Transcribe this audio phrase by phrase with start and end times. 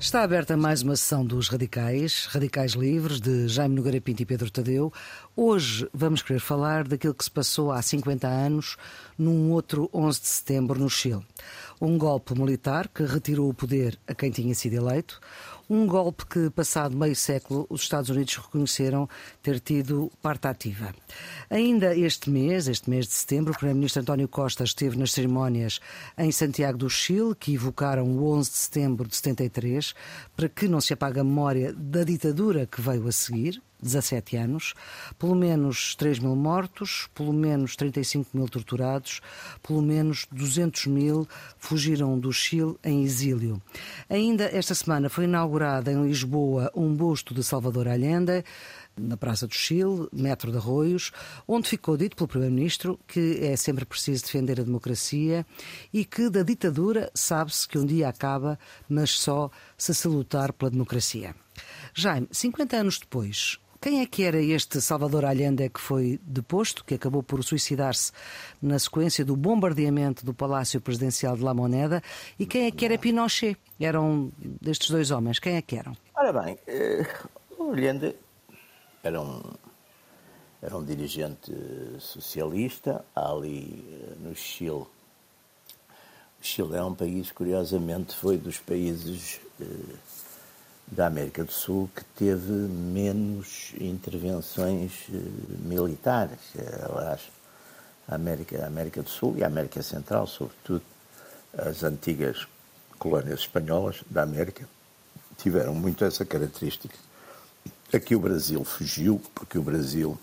[0.00, 4.50] Está aberta mais uma sessão dos Radicais, Radicais Livres, de Jaime Nogueira Pinto e Pedro
[4.50, 4.90] Tadeu.
[5.36, 8.78] Hoje vamos querer falar daquilo que se passou há 50 anos,
[9.18, 11.22] num outro 11 de setembro, no Chile.
[11.78, 15.20] Um golpe militar que retirou o poder a quem tinha sido eleito,
[15.70, 19.08] um golpe que, passado meio século, os Estados Unidos reconheceram
[19.40, 20.92] ter tido parte ativa.
[21.48, 25.78] Ainda este mês, este mês de setembro, o Primeiro-Ministro António Costa esteve nas cerimónias
[26.18, 29.94] em Santiago do Chile, que evocaram o 11 de setembro de 73,
[30.36, 34.74] para que não se apague a memória da ditadura que veio a seguir, 17 anos,
[35.18, 39.20] pelo menos 3 mil mortos, pelo menos 35 mil torturados,
[39.62, 43.60] pelo menos 200 mil fugiram do Chile em exílio.
[44.08, 48.44] Ainda esta semana foi inaugurada em Lisboa um busto de Salvador Allende,
[48.96, 51.10] na Praça do Chile, metro de Arroios,
[51.48, 55.46] onde ficou dito pelo Primeiro-Ministro que é sempre preciso defender a democracia
[55.92, 60.70] e que da ditadura sabe-se que um dia acaba, mas só se se lutar pela
[60.70, 61.34] democracia.
[61.94, 66.94] Jaime, 50 anos depois, quem é que era este Salvador Allende que foi deposto, que
[66.94, 68.12] acabou por suicidar-se
[68.60, 72.02] na sequência do bombardeamento do Palácio Presidencial de La Moneda?
[72.38, 73.56] E quem é que era Pinochet?
[73.80, 75.96] Eram destes dois homens, quem é que eram?
[76.14, 78.14] Ora bem, uh, Allende
[79.02, 79.40] era um,
[80.60, 81.50] era um dirigente
[81.98, 84.84] socialista ali uh, no Chile.
[86.38, 89.40] O Chile é um país, curiosamente, foi dos países.
[89.58, 90.20] Uh,
[90.90, 95.18] da América do Sul que teve menos intervenções eh,
[95.62, 96.38] militares.
[96.82, 97.20] Aliás,
[98.08, 100.82] a América, a América do Sul e a América Central, sobretudo,
[101.56, 102.46] as antigas
[102.98, 104.68] colónias espanholas da América,
[105.36, 106.94] tiveram muito essa característica.
[107.92, 110.18] Aqui o Brasil fugiu, porque o Brasil,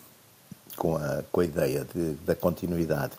[0.75, 3.13] com a, com a ideia de, da continuidade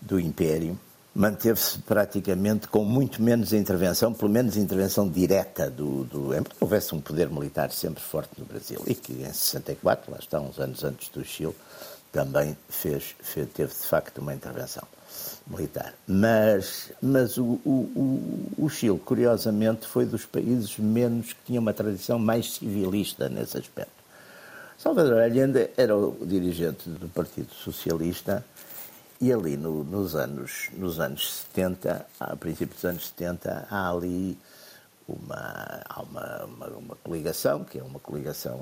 [0.00, 0.78] do Império,
[1.14, 7.00] manteve-se praticamente com muito menos intervenção, pelo menos intervenção direta do, do embora houvesse um
[7.00, 11.08] poder militar sempre forte no Brasil e que em 64, lá está, uns anos antes
[11.10, 11.54] do Chile,
[12.10, 14.86] também fez, fez teve de facto uma intervenção
[15.46, 15.94] militar.
[16.06, 22.18] Mas, mas o, o, o, Chile, curiosamente, foi dos países menos que tinha uma tradição
[22.18, 24.02] mais civilista nesse aspecto.
[24.78, 28.44] Salvador Allende era o dirigente do Partido Socialista
[29.22, 34.36] e ali no, nos, anos, nos anos 70, a princípio dos anos 70, há ali
[35.06, 38.60] uma, há uma, uma, uma, coligação, que é uma coligação,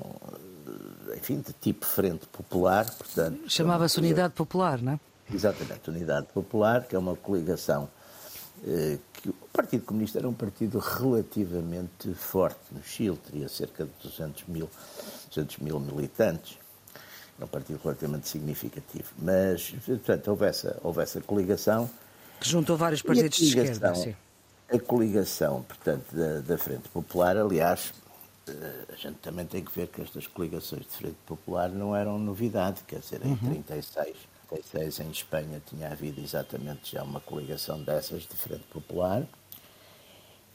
[1.16, 2.84] enfim, de tipo Frente Popular.
[2.90, 5.00] portanto Chamava-se Unidade Popular, não é?
[5.32, 7.88] Exatamente, Unidade Popular, que é uma coligação
[8.66, 13.92] eh, que o Partido Comunista era um partido relativamente forte no Chile, teria cerca de
[14.02, 14.68] 200 mil,
[15.30, 16.58] 200 mil militantes
[17.40, 19.08] é um partido relativamente significativo.
[19.18, 21.90] Mas, portanto, houve essa, houve essa coligação.
[22.38, 24.14] Que juntou vários partidos de esquerda, sim.
[24.72, 27.92] A coligação, portanto, da, da Frente Popular, aliás,
[28.46, 32.18] eh, a gente também tem que ver que estas coligações de Frente Popular não eram
[32.18, 33.62] novidade, quer dizer, em uhum.
[33.62, 34.16] 36,
[34.48, 39.24] 36 em Espanha tinha havido exatamente já uma coligação dessas de Frente Popular.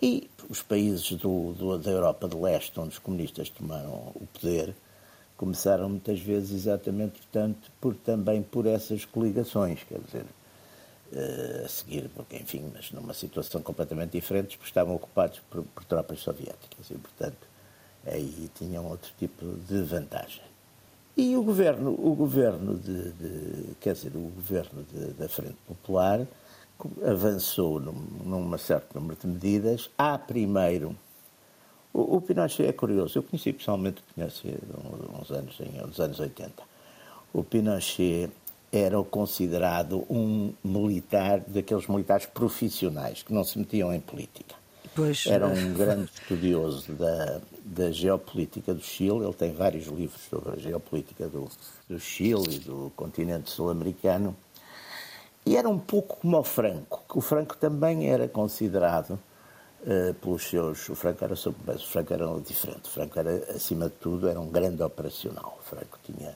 [0.01, 4.75] E os países do, do, da Europa de Leste, onde os comunistas tomaram o poder,
[5.37, 10.25] começaram muitas vezes exatamente, portanto, por, também por essas coligações, quer dizer,
[11.13, 15.83] uh, a seguir, porque, enfim, mas numa situação completamente diferente, porque estavam ocupados por, por
[15.85, 17.47] tropas soviéticas e, portanto,
[18.05, 20.43] aí tinham outro tipo de vantagem.
[21.17, 26.27] E o governo, o governo de, de quer dizer, o governo de, da Frente Popular
[27.05, 29.89] avançou num, num certo número de medidas.
[29.97, 30.95] Há primeiro
[31.95, 33.17] o, o Pinochet é curioso.
[33.17, 34.59] Eu conheci pessoalmente o Pinochet
[35.17, 35.57] uns anos,
[35.87, 36.51] uns anos 80.
[37.33, 38.29] O Pinochet
[38.71, 44.55] era considerado um militar, daqueles militares profissionais, que não se metiam em política.
[44.93, 49.23] Pois, era um eh, grande estudioso da, da geopolítica do Chile.
[49.23, 51.47] Ele tem vários livros sobre a geopolítica do,
[51.89, 54.35] do Chile e do continente sul-americano.
[55.45, 59.17] E era um pouco como o Franco, que o Franco também era considerado
[59.85, 60.89] uh, pelos seus.
[60.89, 62.85] O Franco era sobre, mas o Franco era diferente.
[62.85, 65.57] O Franco era, acima de tudo, era um grande operacional.
[65.61, 66.35] O Franco tinha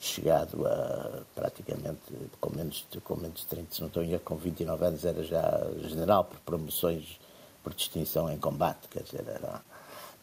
[0.00, 2.00] chegado a praticamente
[2.40, 5.04] com menos de, com menos de 30, se não estou em erro, com 29 anos
[5.04, 7.18] era já general por promoções
[7.64, 9.60] por distinção em combate, quer dizer, era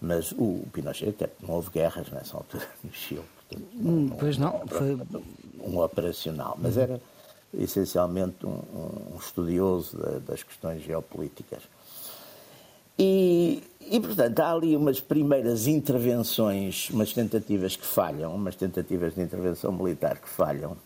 [0.02, 4.66] mas o Pinochet até não houve guerras nessa altura no Chile, portanto, hum, pois não,
[4.68, 4.98] foi
[5.60, 7.02] um operacional, mas era
[7.54, 11.64] essencialmente um, um estudioso das questões geopolíticas.
[12.98, 19.22] E, e, portanto, há ali umas primeiras intervenções, umas tentativas que falham, umas tentativas de
[19.22, 20.78] intervenção militar que falham.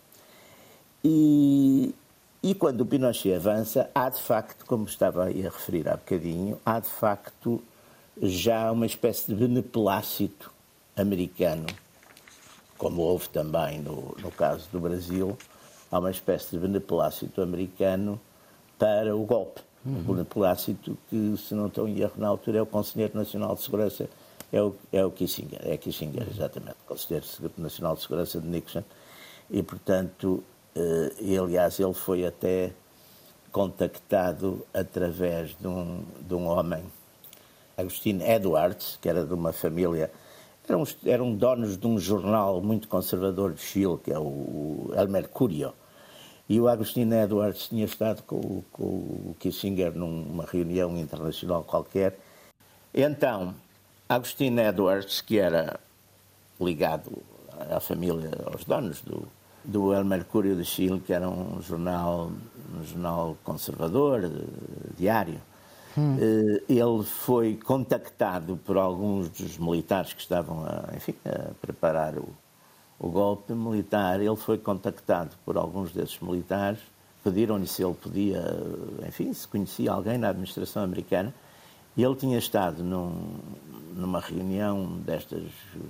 [1.04, 1.94] E,
[2.42, 6.60] e quando o Pinochet avança, há de facto, como estava aí a referir há bocadinho,
[6.66, 7.62] há de facto
[8.22, 10.52] já uma espécie de beneplácito
[10.96, 11.68] americano,
[12.78, 15.38] como houve também no, no caso do Brasil,
[15.92, 18.20] há uma espécie de beneplácito americano
[18.78, 19.62] para o golpe.
[19.86, 20.00] Uhum.
[20.00, 23.62] Um beneplácito que, se não estou em erro na altura, é o Conselheiro Nacional de
[23.62, 24.10] Segurança,
[24.52, 27.26] é o, é o Kissinger, é Kissinger, exatamente, Conselheiro
[27.58, 28.84] Nacional de Segurança de Nixon,
[29.50, 30.44] e, portanto,
[30.76, 32.74] eh, e, aliás, ele foi até
[33.52, 36.84] contactado através de um, de um homem,
[37.78, 40.12] Agostinho Edwards, que era de uma família,
[40.68, 45.74] eram, eram donos de um jornal muito conservador de Chile, que é o El Mercurio.
[46.50, 52.18] E o Agostinho Edwards tinha estado com, com o Kissinger numa reunião internacional qualquer.
[52.92, 53.54] Então,
[54.10, 55.80] Agostinho Edwards, que era
[56.60, 57.12] ligado
[57.70, 59.28] à família, aos donos do,
[59.64, 62.32] do El Mercúrio de Chile, que era um jornal,
[62.76, 64.32] um jornal conservador,
[64.98, 65.40] diário.
[65.96, 66.18] Hum.
[66.20, 72.28] Eh, ele foi contactado por alguns dos militares que estavam a, enfim, a preparar o,
[73.00, 74.20] o golpe militar.
[74.20, 76.80] Ele foi contactado por alguns desses militares,
[77.24, 78.44] pediram-lhe se ele podia,
[79.08, 81.34] enfim, se conhecia alguém na administração americana.
[81.96, 83.40] E ele tinha estado num,
[83.96, 85.44] numa reunião destas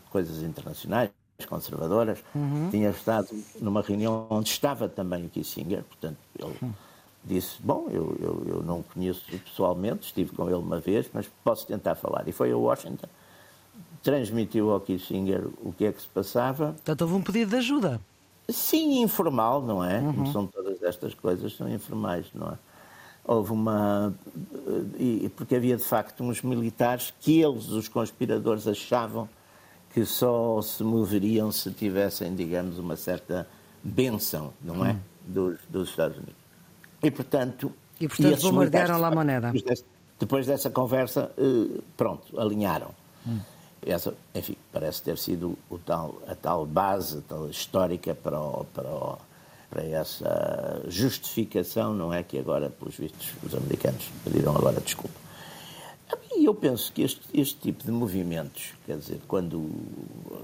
[0.09, 1.11] coisas internacionais,
[1.47, 2.69] conservadoras, uhum.
[2.69, 3.29] tinha estado
[3.61, 6.73] numa reunião onde estava também o Kissinger, portanto, ele uhum.
[7.23, 11.29] disse, bom, eu, eu, eu não o conheço pessoalmente, estive com ele uma vez, mas
[11.43, 12.27] posso tentar falar.
[12.27, 13.07] E foi a Washington,
[14.03, 16.73] transmitiu ao Kissinger o que é que se passava.
[16.73, 17.99] Portanto, houve um pedido de ajuda.
[18.47, 19.99] Sim, informal, não é?
[19.99, 20.13] Uhum.
[20.13, 22.57] Como são todas estas coisas, são informais, não é?
[23.23, 24.13] Houve uma.
[25.35, 29.29] Porque havia de facto uns militares que eles, os conspiradores, achavam
[29.93, 33.47] que só se moveriam se tivessem, digamos, uma certa
[33.83, 34.93] benção, não é?
[34.93, 34.99] Hum.
[35.27, 36.35] Dos, dos, Estados Unidos.
[37.03, 37.71] E, portanto.
[37.99, 39.53] E, portanto, bombardearam lá a moneda.
[40.19, 42.89] Depois dessa conversa, eh, pronto, alinharam.
[43.27, 43.39] Hum.
[43.85, 48.89] Essa, enfim, parece ter sido o tal, a tal base tal histórica para, o, para,
[48.89, 49.17] o,
[49.69, 52.23] para essa justificação, não é?
[52.23, 55.29] Que agora, pelos vistos, os americanos pediram agora desculpa.
[56.39, 59.69] E eu penso que este, este tipo de movimentos, quer dizer, quando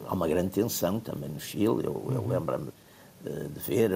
[0.07, 2.27] há uma grande tensão também no Chile, eu, eu uhum.
[2.27, 2.69] lembro-me
[3.23, 3.91] de, de, ver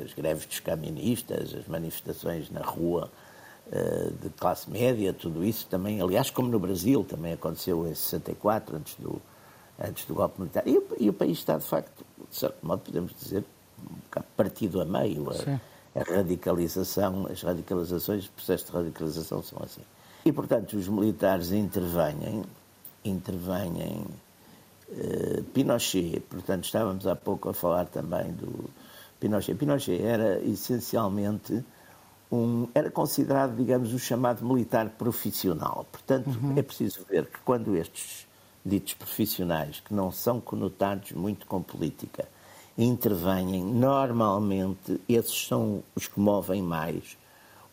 [0.00, 3.10] as greves dos caministas, as manifestações na rua
[4.20, 8.94] de classe média, tudo isso também, aliás, como no Brasil também aconteceu em 64, antes
[8.96, 9.20] do,
[9.82, 10.62] antes do golpe militar.
[10.66, 13.44] E, e o país está, de facto, de certo modo, podemos dizer,
[13.80, 15.30] um bocado partido a meio.
[15.30, 15.60] A,
[15.94, 19.82] a radicalização, as radicalizações, os processos de radicalização são assim.
[20.24, 22.44] E, portanto, os militares intervêm,
[23.04, 24.06] intervêm
[24.90, 28.70] eh, Pinochet, portanto, estávamos há pouco a falar também do
[29.20, 29.54] Pinochet.
[29.56, 31.64] Pinochet era essencialmente
[32.32, 35.86] um, era considerado, digamos, o chamado militar profissional.
[35.92, 36.54] Portanto, uhum.
[36.56, 38.26] é preciso ver que quando estes
[38.64, 42.26] ditos profissionais, que não são conotados muito com política,
[42.78, 47.18] intervêm, normalmente esses são os que movem mais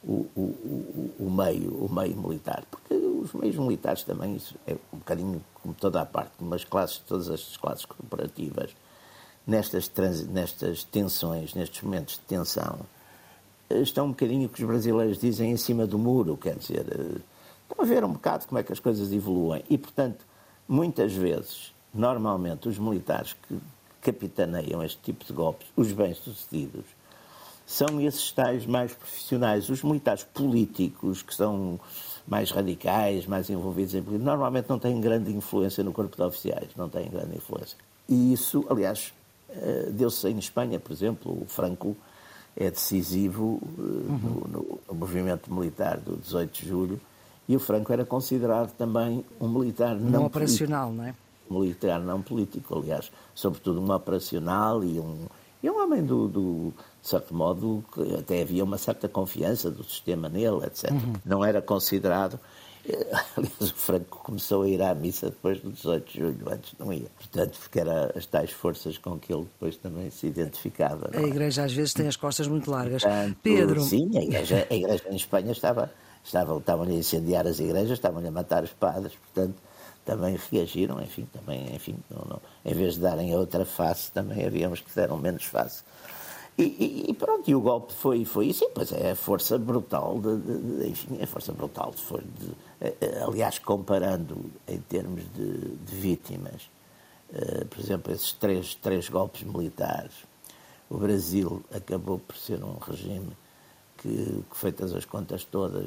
[0.04, 2.66] o, o, o, meio, o meio militar.
[2.70, 6.66] Porque os meios militares também, isso é um bocadinho como toda a parte, como as
[6.66, 8.76] classes, todas as classes corporativas,
[9.48, 12.80] nestas, trans, nestas tensões, nestes momentos de tensão,
[13.70, 17.22] estão um bocadinho, que os brasileiros dizem, em cima do muro, quer dizer, eh,
[17.70, 19.64] estão a ver um bocado como é que as coisas evoluem.
[19.70, 20.26] E, portanto,
[20.68, 23.58] muitas vezes, normalmente, os militares que
[24.02, 26.86] capitaneiam este tipo de golpes, os bem-sucedidos,
[27.66, 29.70] são esses tais mais profissionais.
[29.70, 31.80] Os militares políticos, que são
[32.28, 36.70] mais radicais, mais envolvidos em política, normalmente não têm grande influência no corpo de oficiais,
[36.76, 37.78] não têm grande influência.
[38.08, 39.14] E isso, aliás,
[39.50, 41.96] eh, deu-se em Espanha, por exemplo, o Franco
[42.56, 44.44] é decisivo eh, uhum.
[44.48, 47.02] no, no, movimento militar do 18 de julho,
[47.48, 51.20] e o Franco era considerado também um militar não, não operacional, político.
[51.50, 51.62] não é?
[51.62, 55.26] Militar não político, aliás, sobretudo um operacional e um,
[55.64, 57.84] e um homem do, do de certo modo,
[58.18, 60.92] até havia uma certa confiança do sistema nele, etc.
[60.92, 61.14] Uhum.
[61.26, 62.40] Não era considerado.
[63.38, 66.92] Aliás, o Franco começou a ir à missa depois do 18 de julho, antes não
[66.92, 67.08] ia.
[67.18, 71.10] Portanto, porque eram as tais forças com que ele depois também se identificava.
[71.14, 71.26] A é?
[71.26, 73.04] Igreja às vezes tem as costas muito largas.
[73.04, 73.82] Portanto, Pedro.
[73.82, 75.92] Sim, a igreja, a igreja em Espanha estava,
[76.24, 79.56] estava, estavam a incendiar as igrejas, estavam a matar os padres, portanto,
[80.06, 84.46] também reagiram, enfim, também, enfim, não, não, em vez de darem a outra face, também
[84.46, 85.84] havíamos que deram menos face
[86.62, 90.20] e, e, pronto, e o golpe foi, foi isso, e pois é a força brutal,
[90.20, 92.52] de, de, de enfim, a força brutal foi, de,
[93.26, 96.70] aliás, comparando em termos de, de vítimas,
[97.34, 100.14] uh, por exemplo, esses três, três golpes militares,
[100.90, 103.32] o Brasil acabou por ser um regime
[103.98, 105.86] que, que, feitas as contas todas,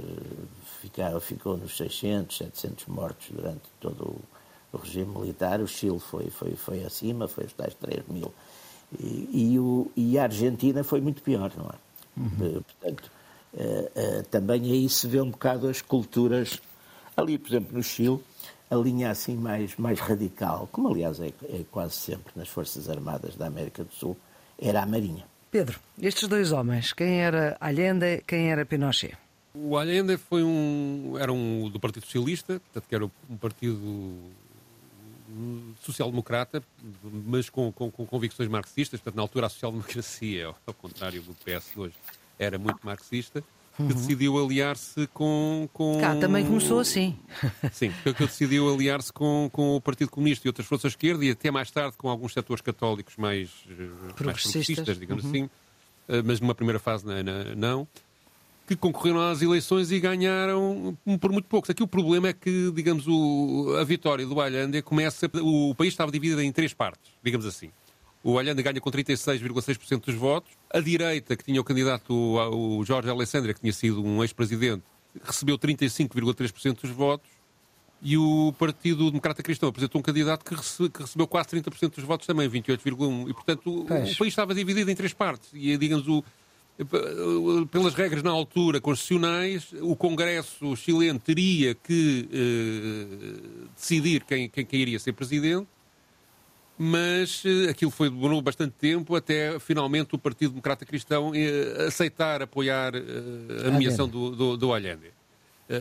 [0.80, 4.20] ficou, ficou nos 600, 700 mortos durante todo o,
[4.72, 5.60] o regime militar.
[5.60, 8.32] O Chile foi, foi, foi acima, foi os tais 3 mil.
[8.98, 12.20] E, e, o, e a Argentina foi muito pior, não é?
[12.20, 12.62] Uhum.
[12.62, 13.10] Portanto,
[13.54, 16.60] uh, uh, também aí se vê um bocado as culturas.
[17.16, 18.20] Ali, por exemplo, no Chile,
[18.70, 23.36] a linha assim mais, mais radical, como aliás é, é quase sempre nas Forças Armadas
[23.36, 24.16] da América do Sul,
[24.58, 25.24] era a Marinha.
[25.50, 29.14] Pedro, estes dois homens, quem era Allende, quem era Pinochet?
[29.54, 34.16] O Allende foi um, era um do Partido Socialista, portanto que era um partido
[35.82, 36.62] social-democrata,
[37.02, 39.00] mas com, com, com, convicções marxistas.
[39.00, 41.94] Portanto, na altura a social-democracia, ao contrário do PS hoje,
[42.38, 43.44] era muito marxista
[43.76, 43.88] que uhum.
[43.88, 45.98] decidiu aliar-se com, com.
[46.00, 47.18] Cá também começou assim.
[47.72, 51.24] Sim, que, que decidiu aliar-se com, com o Partido Comunista e outras forças de esquerda
[51.24, 53.50] e até mais tarde com alguns setores católicos mais
[54.14, 55.30] progressistas, mais progressistas digamos uhum.
[55.30, 55.50] assim,
[56.08, 57.04] eh, mas numa primeira fase
[57.56, 57.88] não,
[58.66, 61.70] que concorreram às eleições e ganharam por muito poucos.
[61.70, 65.30] Aqui o problema é que, digamos, o, a vitória do Allende começa.
[65.42, 67.70] O país estava dividido em três partes, digamos assim.
[68.24, 70.52] O Allende ganha com 36,6% dos votos.
[70.70, 74.84] A direita, que tinha o candidato, o Jorge Alessandra, que tinha sido um ex-presidente,
[75.24, 77.28] recebeu 35,3% dos votos.
[78.00, 82.48] E o Partido Democrata Cristão apresentou um candidato que, recebeu quase 30% dos votos também,
[82.48, 83.28] 28,1%.
[83.28, 85.50] E, portanto, o, o país estava dividido em três partes.
[85.52, 86.24] E, digamos, o,
[87.70, 94.80] pelas regras na altura constitucionais, o Congresso chileno teria que eh, decidir quem, quem, quem
[94.80, 95.68] iria ser presidente
[96.84, 102.42] mas eh, aquilo foi, demorou bastante tempo até finalmente o Partido Democrata Cristão eh, aceitar
[102.42, 105.12] apoiar eh, a nomeação do, do, do Allende,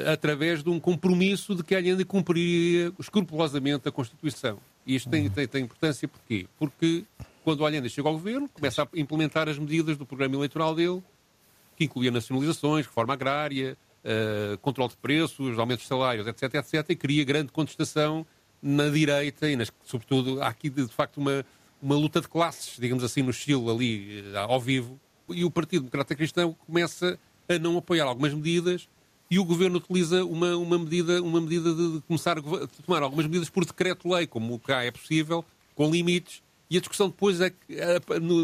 [0.05, 4.59] através de um compromisso de que Allende cumpriria escrupulosamente a Constituição.
[4.85, 6.45] E isto tem, tem, tem importância porquê?
[6.59, 7.03] Porque
[7.43, 11.01] quando o Allende chega ao governo, começa a implementar as medidas do programa eleitoral dele,
[11.75, 16.95] que incluía nacionalizações, reforma agrária, uh, controle de preços, aumentos de salários, etc, etc, e
[16.95, 18.23] cria grande contestação
[18.61, 21.45] na direita e, nas, sobretudo, há aqui de, de facto uma,
[21.81, 24.99] uma luta de classes, digamos assim, no Chile, ali eh, ao vivo,
[25.29, 28.87] e o Partido Democrata Cristão começa a não apoiar algumas medidas
[29.29, 32.41] e o governo utiliza uma, uma medida, uma medida de começar a
[32.85, 36.43] tomar algumas medidas por decreto-lei, como cá é possível, com limites.
[36.69, 37.77] E a discussão depois é que,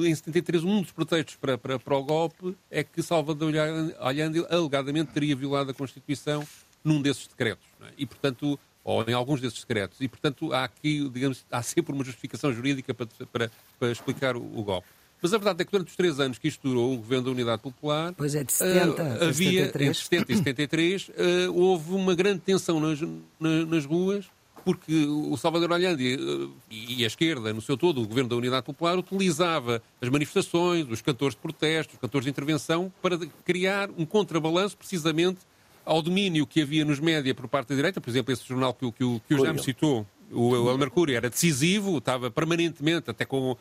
[0.05, 3.53] em 73, um dos pretextos para, para, para o golpe é que Salvador
[4.00, 6.45] Allende alegadamente teria violado a Constituição
[6.83, 7.65] num desses decretos.
[7.81, 7.91] É?
[7.97, 8.57] E, portanto,
[8.88, 10.00] ou em alguns desses decretos.
[10.00, 14.41] E, portanto, há aqui, digamos, há sempre uma justificação jurídica para, para, para explicar o,
[14.41, 14.88] o, golpe.
[15.22, 17.32] Mas a verdade é que durante os três anos que isto durou o governo da
[17.32, 19.89] Unidade Popular, pois é, de 70, uh, havia, 73.
[19.89, 21.13] entre 70 e 73, uh,
[21.53, 23.01] houve uma grande tensão nas,
[23.38, 24.25] nas, nas ruas,
[24.63, 28.65] porque o Salvador Allende uh, e a esquerda, no seu todo, o governo da Unidade
[28.65, 34.06] Popular, utilizava as manifestações, os cantores de protesto, os cantores de intervenção, para criar um
[34.06, 35.39] contrabalanço, precisamente,
[35.88, 38.91] ao domínio que havia nos média por parte da direita, por exemplo, esse jornal que,
[38.91, 43.58] que, que o Jaime citou, o, o El Mercúrio, era decisivo, estava permanentemente, até com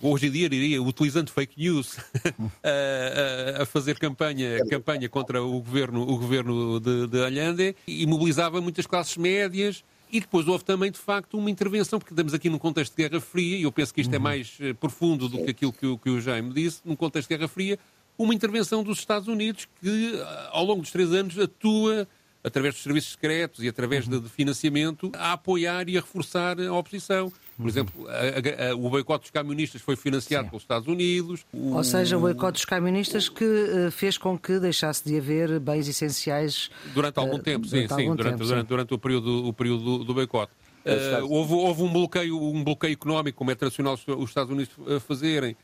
[0.00, 1.98] hoje em dia diria, utilizando fake news
[2.64, 8.60] a, a, fazer campanha, campanha contra o governo, o governo de, de Allende e mobilizava
[8.60, 9.84] muitas classes médias.
[10.10, 13.20] E depois houve também, de facto, uma intervenção, porque estamos aqui num contexto de Guerra
[13.20, 14.22] Fria, e eu penso que isto é uhum.
[14.22, 17.48] mais eh, profundo do que aquilo que que o Jaime disse, num contexto de Guerra
[17.48, 17.76] Fria,
[18.18, 20.12] uma intervenção dos Estados Unidos que,
[20.50, 22.06] ao longo dos três anos, atua
[22.46, 26.72] através dos serviços secretos e através de, de financiamento, a apoiar e a reforçar a
[26.72, 27.32] oposição.
[27.56, 27.68] Por uhum.
[27.68, 30.50] exemplo, a, a, o boicote dos camionistas foi financiado Sim.
[30.50, 31.44] pelos Estados Unidos.
[31.52, 31.74] O...
[31.74, 35.88] Ou seja, o boicote dos camionistas que uh, fez com que deixasse de haver bens
[35.88, 36.70] essenciais.
[36.94, 38.68] Durante algum uh, tempo, sim, sim, durante, tempo, durante, sim.
[38.68, 40.52] durante, o período, o período do, do boicote.
[40.84, 44.72] Uh, houve, houve um, bloqueio, um bloqueio económico, como é tradicional os Estados Unidos
[45.04, 45.56] fazerem,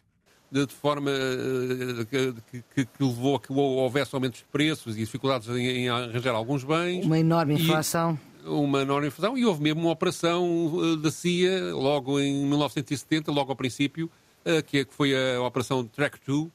[0.53, 5.01] de, de forma uh, que, que, que, levou a que houvesse aumentos de preços e
[5.01, 7.07] dificuldades em, em arranjar alguns bens.
[7.07, 8.19] Uma enorme inflação.
[8.45, 13.51] uma enorme inflação e houve mesmo uma operação eh, da CIA, logo em 1970, logo
[13.51, 14.11] ao princípio,
[14.45, 16.49] uh, que, que foi a operação Track 2,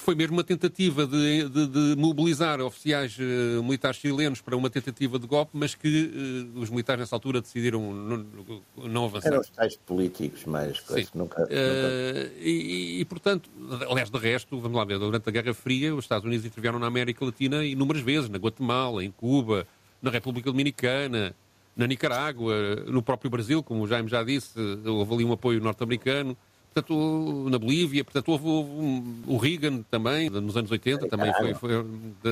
[0.00, 4.70] que foi mesmo uma tentativa de, de, de mobilizar oficiais uh, militares chilenos para uma
[4.70, 8.26] tentativa de golpe, mas que uh, os militares nessa altura decidiram não,
[8.88, 9.28] não avançar.
[9.28, 11.42] Eram os tais políticos mais coisas que nunca...
[11.42, 11.52] nunca...
[11.52, 13.50] Uh, e, e, portanto,
[13.88, 16.86] aliás, de resto, vamos lá ver, durante a Guerra Fria, os Estados Unidos intervieram na
[16.86, 19.66] América Latina inúmeras vezes, na Guatemala, em Cuba,
[20.00, 21.34] na República Dominicana,
[21.76, 26.36] na Nicarágua, no próprio Brasil, como o Jaime já disse, houve ali um apoio norte-americano
[26.72, 31.54] portanto, na Bolívia, portanto, houve, houve um, o Reagan também, nos anos 80, também foi,
[31.54, 31.84] foi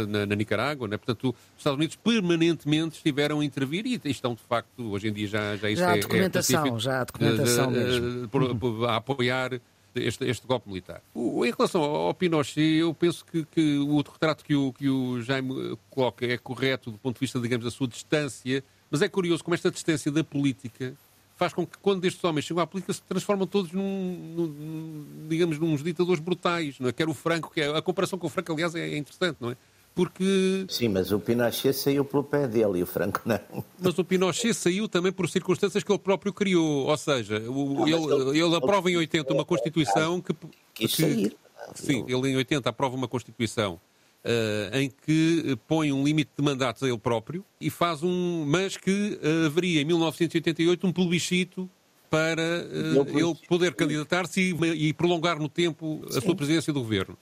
[0.06, 0.96] na, na, Nicarágua, né?
[0.96, 5.26] portanto, os Estados Unidos permanentemente estiveram a intervir e estão, de facto, hoje em dia
[5.26, 8.28] já, já isso já é, há documentação, é já há documentação mesmo.
[8.28, 9.60] Por, por, a apoiar
[9.94, 11.02] este, este golpe militar.
[11.14, 15.20] O, em relação ao, Pinochet, eu penso que, que o retrato que o, que o
[15.22, 19.42] Jaime coloca é correto do ponto de vista, digamos, da sua distância, mas é curioso
[19.42, 20.94] como esta distância da política
[21.38, 25.58] faz com que quando estes homens chegam à política se transformam todos num, num digamos,
[25.58, 26.92] num ditadores brutais, não é?
[26.92, 29.56] Quer o Franco, que é, a comparação com o Franco, aliás, é interessante, não é?
[29.94, 30.66] Porque...
[30.68, 33.64] Sim, mas o Pinochet saiu pelo pé dele e o Franco não.
[33.80, 36.86] Mas o Pinochet saiu também por circunstâncias que ele próprio criou.
[36.86, 40.34] Ou seja, o, não, ele, ele, ele, aprova em 80 uma Constituição que...
[40.74, 41.36] Quis que, sair.
[41.74, 43.80] Sim, ele em 80 aprova uma Constituição
[44.24, 48.44] Uh, em que põe um limite de mandatos a ele próprio e faz um.
[48.44, 51.70] mas que uh, haveria em 1988 um plebiscito
[52.10, 56.20] para uh, ele poder candidatar-se e, e, prolongar no tempo a Sim.
[56.22, 57.16] sua presidência do governo.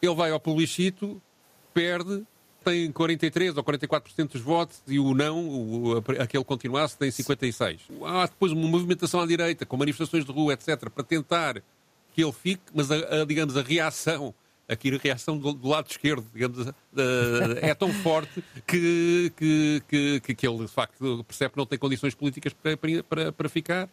[0.00, 1.20] Ele vai ao plebiscito,
[1.74, 2.24] perde,
[2.64, 7.82] tem 43 ou 44% dos votos e o não, o, aquele continuasse, tem 56.
[8.04, 11.62] Há depois uma movimentação à direita, com manifestações de rua, etc., para tentar
[12.12, 14.34] que ele fique, mas a, a digamos, a reação
[14.70, 16.72] aqui a reação do, do, lado esquerdo, digamos, uh,
[17.60, 22.14] é tão forte que, que, que, que, ele, de facto, percebe que não tem condições
[22.14, 23.88] políticas para, para, para ficar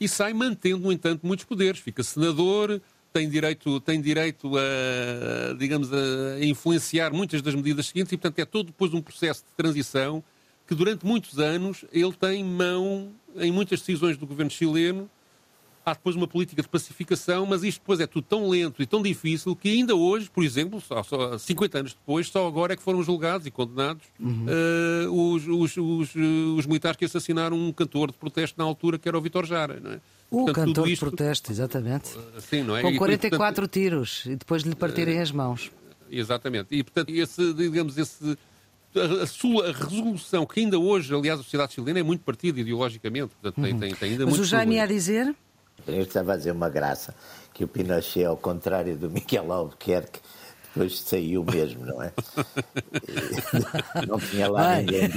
[0.00, 1.80] e sai mantendo, no entanto, muitos poderes.
[1.80, 2.80] Fica senador,
[3.12, 8.44] tem direito, tem direito a, digamos, a influenciar muitas das medidas seguintes e, portanto, é
[8.44, 10.22] todo depois um processo de transição
[10.66, 15.10] que durante muitos anos ele tem mão em muitas decisões do governo chileno.
[15.86, 19.02] Há depois uma política de pacificação, mas isto depois é tudo tão lento e tão
[19.02, 22.82] difícil que ainda hoje, por exemplo, só, só 50 anos depois, só agora é que
[22.82, 24.46] foram julgados e condenados uhum.
[24.46, 26.14] uh, os, os, os,
[26.58, 29.78] os, militares que assassinaram um cantor de protesto na altura, que era o Vitor Jara.
[29.78, 30.00] Não é?
[30.30, 31.04] O Portanto, cantor isto...
[31.04, 32.08] de protesto, exatamente.
[32.40, 32.82] Sim, não é?
[32.82, 35.70] Com 44 e, portanto, tiros e depois de lhe partirem as mãos.
[36.10, 36.68] Exatamente.
[36.70, 38.38] E, portanto, esse, digamos, esse,
[39.22, 43.34] a, sua, resolução que ainda hoje, aliás, a sociedade chilena é muito partida ideologicamente.
[43.40, 43.80] Portanto, tem, uhum.
[43.80, 45.34] tem, tem ainda Mas o Jaime ia dizer?
[45.86, 47.14] Eu estava a dizer uma graça,
[47.52, 50.20] que o Pinochet, ao contrário do Miguel Albuquerque,
[50.74, 52.12] depois saiu mesmo, não é?
[54.08, 55.10] Não tinha lá Ai, ninguém.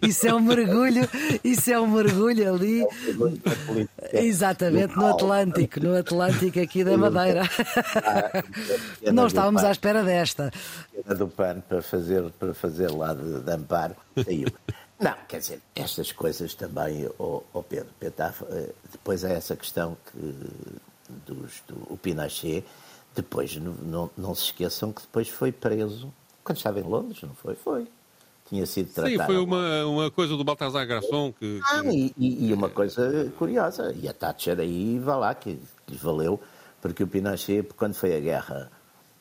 [0.00, 1.08] Isso é um mergulho,
[1.42, 2.82] isso é um mergulho ali.
[2.82, 7.42] É um mergulho Exatamente, no Atlântico, no Atlântico aqui da Madeira.
[9.12, 10.52] Não estávamos à espera desta.
[11.18, 14.48] do pano para fazer, para fazer lá de, de amparo, saiu.
[15.02, 20.18] Não, quer dizer, estas coisas também, oh, oh Pedro, eh, depois é essa questão que
[21.26, 22.64] dos, do o Pinochet
[23.14, 26.12] depois, não, não, se esqueçam que depois foi preso
[26.44, 27.56] quando estava em Londres, não foi?
[27.56, 27.86] Foi.
[28.48, 29.18] Tinha sido tratado.
[29.18, 31.58] Sim, foi uma, uma coisa do Baltasar Garçom que.
[31.58, 31.62] que...
[31.64, 36.00] Ah, e, e, uma coisa curiosa, e a Thatcher aí, vá lá, que, que lhes
[36.00, 36.40] valeu,
[36.80, 38.70] porque o Pinochet, quando foi a guerra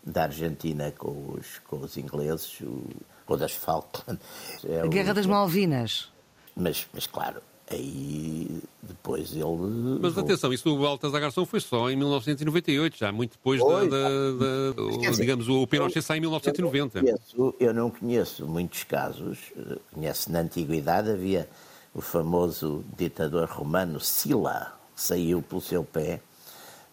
[0.04, 2.84] da Argentina com os, com os ingleses, o,
[3.32, 4.22] ou das Falklands.
[4.64, 6.10] É a Guerra o, das Malvinas.
[6.56, 7.42] Mas, mas claro,
[7.72, 10.00] Aí depois ele.
[10.02, 13.98] Mas atenção, isso do Baltasar Garçom foi só em 1998, já muito depois foi, da.
[13.98, 17.00] da, da o, digamos, o Pinochet sai em 1990.
[17.00, 19.40] Eu não, conheço, eu não conheço muitos casos.
[19.56, 21.48] Eh, conheço na antiguidade, havia
[21.94, 26.20] o famoso ditador romano Sila, que saiu pelo seu pé.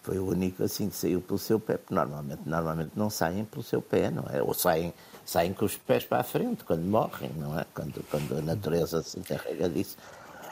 [0.01, 3.63] Foi o único assim que saiu pelo seu pé, porque normalmente, normalmente não saem pelo
[3.63, 4.41] seu pé, não é?
[4.41, 4.93] Ou saem,
[5.29, 7.65] saem com os pés para a frente quando morrem, não é?
[7.73, 9.95] Quando, quando a natureza se encarrega disso.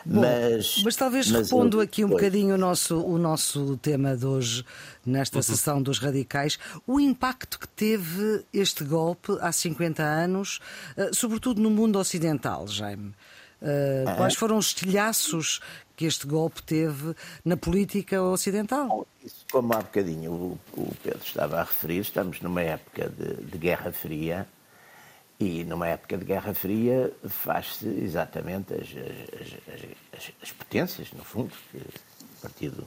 [0.05, 4.15] Bom, mas, mas talvez mas repondo eu, aqui um bocadinho o nosso, o nosso tema
[4.15, 4.63] de hoje,
[5.05, 5.43] nesta uhum.
[5.43, 10.59] sessão dos radicais, o impacto que teve este golpe há 50 anos,
[10.95, 13.13] eh, sobretudo no mundo ocidental, Jaime.
[13.59, 15.59] Uh, quais foram os estilhaços
[15.95, 19.07] que este golpe teve na política ocidental?
[19.25, 23.57] Isso, como há bocadinho o, o Pedro estava a referir, estamos numa época de, de
[23.57, 24.47] Guerra Fria
[25.39, 31.53] e numa época de Guerra Fria faz-se exatamente as, as, as, as, potências, no fundo,
[31.75, 32.83] a partir da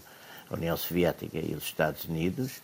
[0.50, 2.60] União Soviética e os Estados Unidos,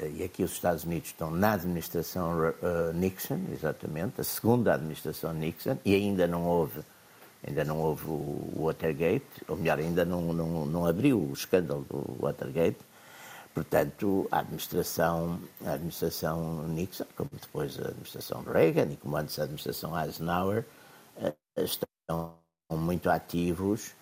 [0.00, 5.32] eh, e aqui os Estados Unidos estão na administração uh, Nixon, exatamente, a segunda administração
[5.32, 6.80] Nixon, e ainda não houve,
[7.46, 12.16] ainda não houve o Watergate, ou melhor, ainda não, não, não abriu o escândalo do
[12.20, 12.78] Watergate,
[13.56, 19.44] Portanto, a administração, a administração Nixon, como depois a administração Reagan e como antes a
[19.44, 20.62] administração Eisenhower,
[21.16, 22.34] eh, estão
[22.70, 23.94] muito ativos.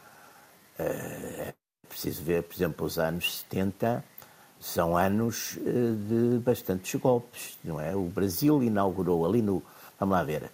[0.76, 1.54] Eh, é
[1.88, 4.02] preciso ver, por exemplo, os anos 70
[4.58, 5.70] são anos eh,
[6.08, 7.94] de bastantes golpes, não é?
[7.94, 9.62] O Brasil inaugurou ali no.
[10.00, 10.50] Vamos lá ver.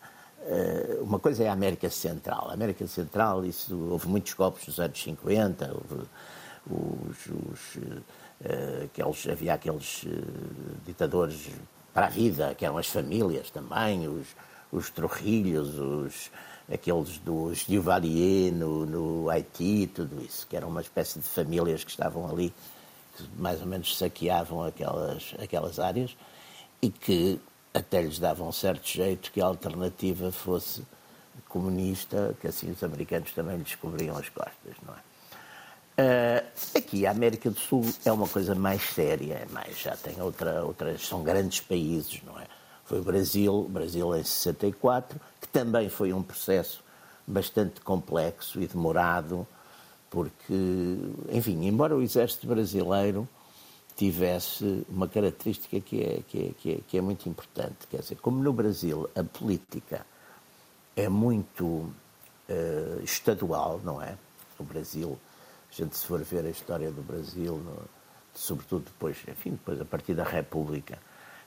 [1.00, 2.50] Uma coisa é a América Central.
[2.50, 6.06] A América Central, isso, houve muitos golpes nos anos 50, houve
[6.66, 7.78] os, os
[8.84, 10.08] aqueles, havia aqueles uh,
[10.86, 11.50] ditadores
[11.92, 14.28] para a vida, que eram as famílias também, os,
[14.72, 16.30] os Trujillos, os,
[16.72, 21.90] aqueles dos Duvalier no, no Haiti, tudo isso, que eram uma espécie de famílias que
[21.90, 22.52] estavam ali,
[23.16, 26.16] que mais ou menos saqueavam aquelas, aquelas áreas
[26.80, 27.40] e que
[27.74, 30.82] até lhes davam um certo jeito que a alternativa fosse
[31.48, 35.09] comunista, que assim os americanos também lhes cobriam as costas, não é?
[36.00, 40.18] Uh, aqui a América do Sul é uma coisa mais séria, é mais, já tem
[40.22, 42.46] outra, outras, são grandes países, não é?
[42.86, 46.82] Foi o Brasil, o Brasil em 64, que também foi um processo
[47.26, 49.46] bastante complexo e demorado,
[50.08, 50.54] porque,
[51.30, 53.28] enfim, embora o exército brasileiro
[53.94, 58.16] tivesse uma característica que é, que é, que é, que é muito importante, quer dizer,
[58.16, 60.06] como no Brasil a política
[60.96, 64.16] é muito uh, estadual, não é?
[64.58, 65.18] O Brasil
[65.70, 67.78] a gente se for ver a história do Brasil, no,
[68.34, 70.98] sobretudo depois, enfim, depois a partir da República,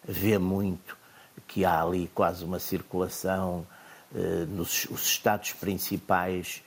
[0.03, 0.97] vê muito
[1.47, 3.65] que há ali quase uma circulação
[4.13, 6.61] eh, nos os Estados principais,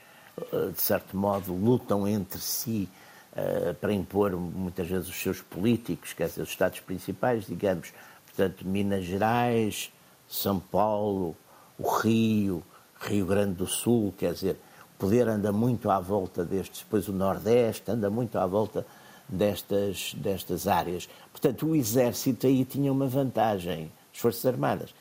[0.53, 2.89] eh, de certo modo, lutam entre si
[3.35, 7.93] eh, para impor muitas vezes os seus políticos, quer dizer, os Estados principais, digamos,
[8.27, 9.93] portanto, Minas Gerais,
[10.29, 11.37] São Paulo,
[11.79, 12.63] o Rio,
[13.01, 14.57] Rio Grande do Sul, quer dizer,
[14.99, 18.87] poder anda muito à volta destes, depois o Nordeste anda muito à volta
[19.29, 21.09] destas, destas áreas.
[21.31, 24.95] Portanto, o Exército aí tinha uma vantagem, as Forças Armadas,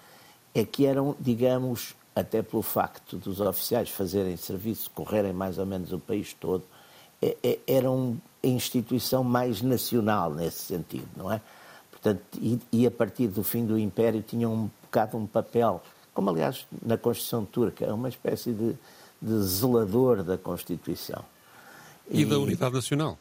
[0.54, 5.92] é que eram, digamos, até pelo facto dos oficiais fazerem serviço, correrem mais ou menos
[5.92, 6.64] o país todo,
[7.22, 11.42] é, é, eram a instituição mais nacional nesse sentido, não é?
[11.92, 15.82] Portanto, e, e, a partir do fim do Império tinham um bocado um papel,
[16.14, 18.76] como aliás na Constituição Turca, uma espécie de
[19.26, 21.24] de zelador da Constituição.
[22.10, 23.18] E, e da unidade nacional.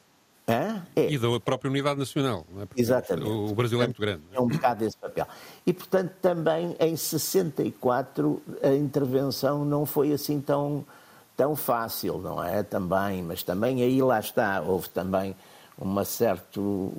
[0.47, 0.79] É?
[0.95, 2.45] E da própria unidade nacional.
[2.59, 2.67] É?
[2.77, 3.31] Exatamente.
[3.31, 4.23] O Brasil é muito grande.
[4.31, 5.27] É um bocado esse papel.
[5.67, 10.85] E, portanto, também em 64 a intervenção não foi assim tão,
[11.35, 12.63] tão fácil, não é?
[12.63, 15.35] Também, mas também aí lá está, houve também
[15.79, 16.93] uma, certo,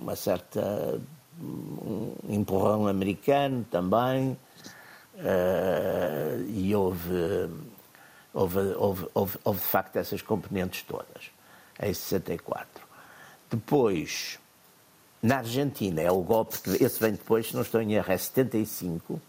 [0.00, 1.00] uma certa
[1.40, 4.36] um empurrão americano também,
[5.16, 7.48] uh, e houve
[8.34, 11.30] Houve, houve, houve, houve, de facto essas componentes todas,
[11.80, 12.66] em 64.
[13.50, 14.38] Depois,
[15.22, 18.16] na Argentina, é o golpe, que, esse vem depois, se não estou em erro, é
[18.16, 19.20] 75,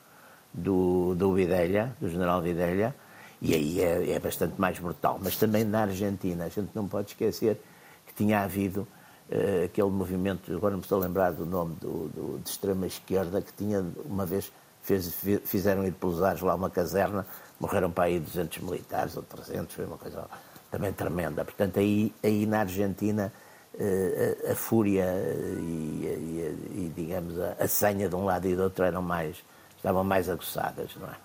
[0.53, 2.95] do, do Videla, do general Videla,
[3.41, 5.19] e aí é, é, bastante mais brutal.
[5.21, 7.59] Mas também na Argentina, a gente não pode esquecer
[8.05, 8.87] que tinha havido
[9.29, 13.41] uh, aquele movimento, agora não me estou a lembrar do nome, do, do, de extrema-esquerda,
[13.41, 15.13] que tinha uma vez, fez,
[15.43, 17.25] fizeram ir pelos ares lá uma caserna
[17.63, 20.25] morreram para aí 200 militares ou 300, foi uma coisa
[20.69, 21.45] também tremenda.
[21.45, 23.31] Portanto, aí, aí na Argentina
[23.79, 25.61] eh, a, a fúria e,
[26.05, 29.37] e, e digamos, a, a, senha de um lado e do outro eram mais,
[29.77, 31.15] estavam mais aguçadas, não é?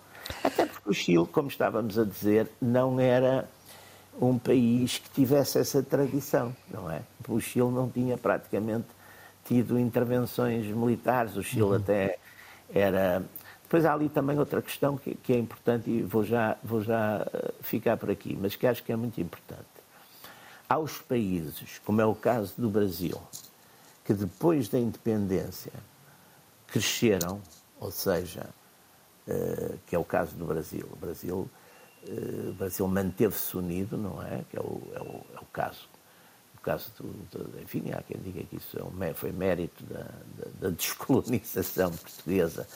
[0.44, 3.48] Até porque o Chile, como estávamos a dizer, não era
[4.20, 7.02] um país que tivesse essa tradição, não é?
[7.26, 8.86] O Chile não tinha praticamente
[9.44, 11.74] tido intervenções militares, o Chile uhum.
[11.74, 12.18] até
[12.72, 13.22] era
[13.68, 17.20] depois há ali também outra questão que, que, é importante e vou já, vou já
[17.30, 19.68] eh, ficar por aqui, mas que acho que é muito importante.
[20.66, 23.20] Há os países, como é o caso do Brasil,
[24.06, 25.72] que depois da independência
[26.66, 27.42] cresceram,
[27.78, 28.48] ou seja,
[29.26, 30.88] uh, que é o caso do Brasil.
[30.90, 31.50] O Brasil,
[32.48, 34.44] o Brasil manteve-se unido, não é?
[34.50, 35.88] Que é o, é o, é o caso.
[36.56, 40.00] O caso do, do, enfim, há quem diga que isso é um, foi mérito da,
[40.00, 42.66] da, da descolonização portuguesa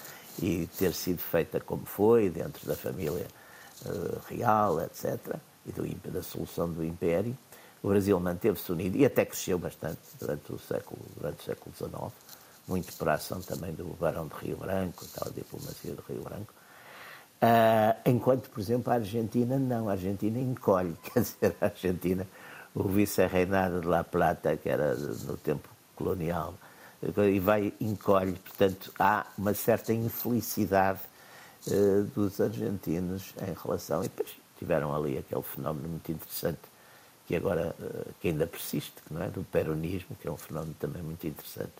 [0.41, 3.27] e ter sido feita como foi, dentro da família
[3.87, 7.37] uh, real, etc., e do, da solução do Império,
[7.83, 12.13] o Brasil manteve-se unido e até cresceu bastante durante o século, durante o século XIX,
[12.69, 16.55] muito por ação também do Barão de Rio Branco, tal diplomacia do Rio Branco.
[17.43, 22.27] Uh, enquanto, por exemplo, a Argentina não, a Argentina encolhe, quer dizer, a Argentina,
[22.73, 26.55] o vice-reinado de La Plata, que era no tempo colonial,
[27.03, 28.33] e vai encolhe.
[28.33, 31.01] Portanto, há uma certa infelicidade
[31.67, 34.01] uh, dos argentinos em relação.
[34.01, 36.61] E depois tiveram ali aquele fenómeno muito interessante
[37.27, 39.29] que agora uh, que ainda persiste, não é?
[39.29, 41.73] do peronismo, que é um fenómeno também muito interessante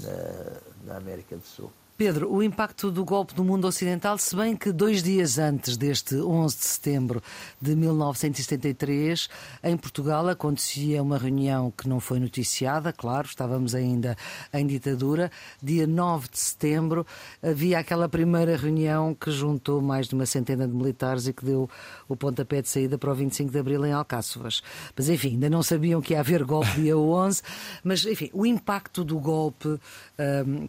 [0.00, 1.72] na, na América do Sul.
[2.00, 6.14] Pedro, o impacto do golpe no mundo ocidental, se bem que dois dias antes deste
[6.14, 7.22] 11 de setembro
[7.60, 9.28] de 1973,
[9.62, 14.16] em Portugal acontecia uma reunião que não foi noticiada, claro, estávamos ainda
[14.50, 15.30] em ditadura.
[15.62, 17.06] Dia 9 de setembro
[17.42, 21.68] havia aquela primeira reunião que juntou mais de uma centena de militares e que deu
[22.08, 24.62] o pontapé de saída para o 25 de abril em Alcáçovas.
[24.96, 27.42] Mas enfim, ainda não sabiam que ia haver golpe dia 11,
[27.84, 29.78] mas enfim, o impacto do golpe,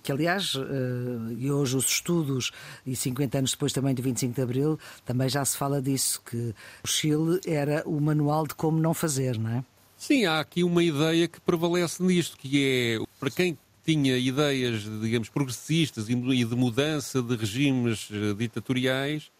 [0.03, 0.57] que aliás
[1.37, 2.51] e hoje os estudos,
[2.85, 6.53] e 50 anos depois também do 25 de Abril, também já se fala disso, que
[6.83, 9.63] o Chile era o manual de como não fazer, não é?
[9.97, 15.29] Sim, há aqui uma ideia que prevalece nisto, que é, para quem tinha ideias, digamos,
[15.29, 19.31] progressistas e de mudança de regimes eh, ditatoriais,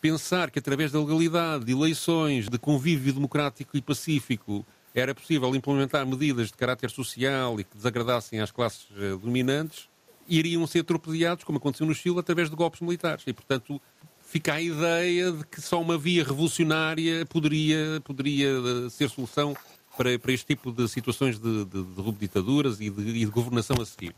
[0.00, 6.06] pensar que através da legalidade, de eleições, de convívio democrático e pacífico, era possível implementar
[6.06, 9.88] medidas de caráter social e que desagradassem às classes eh, dominantes,
[10.28, 13.24] iriam ser torpedeados, como aconteceu no Chile, através de golpes militares.
[13.26, 13.80] E, portanto,
[14.22, 19.54] fica a ideia de que só uma via revolucionária poderia, poderia eh, ser solução
[19.96, 23.76] para, para este tipo de situações de, de, de ditaduras e de, e de, governação
[23.80, 24.14] a seguir.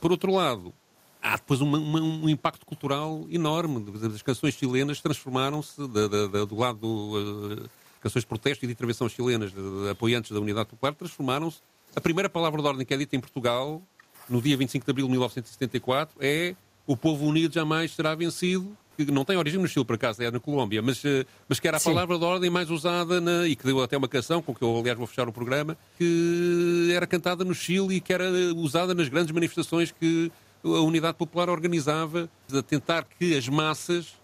[0.00, 0.74] Por outro lado,
[1.22, 3.84] há depois uma, uma, um impacto cultural enorme.
[4.14, 9.88] As canções chilenas transformaram-se do lado uh, canções de protesto e de intervenção chilenas, de,
[9.90, 11.60] apoiantes da Unidade Popular, transformaram-se.
[11.94, 13.82] A primeira palavra de ordem que é dita em Portugal,
[14.30, 16.54] no dia 25 de abril de 1974, é
[16.86, 20.30] o povo unido jamais será vencido que não tem origem no Chile, por acaso, é
[20.30, 21.90] na Colômbia, mas, eh, mas que era a Sim.
[21.90, 24.78] palavra de ordem mais usada na, e que deu até uma canção, com que eu,
[24.78, 29.08] aliás, vou fechar o programa, que era cantada no Chile e que era usada nas
[29.08, 30.30] grandes manifestações que
[30.62, 34.14] a Unidade Popular organizava, a tentar que as massas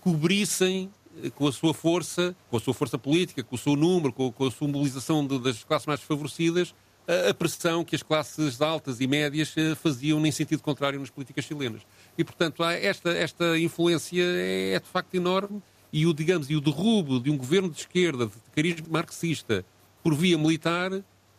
[0.00, 0.90] cobrissem
[1.22, 4.32] eh, com a sua força, com a sua força política, com o seu número, com,
[4.32, 6.74] com a sua mobilização de, das classes mais desfavorecidas,
[7.30, 11.44] a pressão que as classes altas e médias eh, faziam em sentido contrário nas políticas
[11.44, 11.82] chilenas.
[12.16, 15.62] E, portanto, esta, esta influência é, é de facto enorme
[15.92, 19.64] e o, digamos, e o derrubo de um governo de esquerda, de carisma marxista,
[20.02, 20.92] por via militar,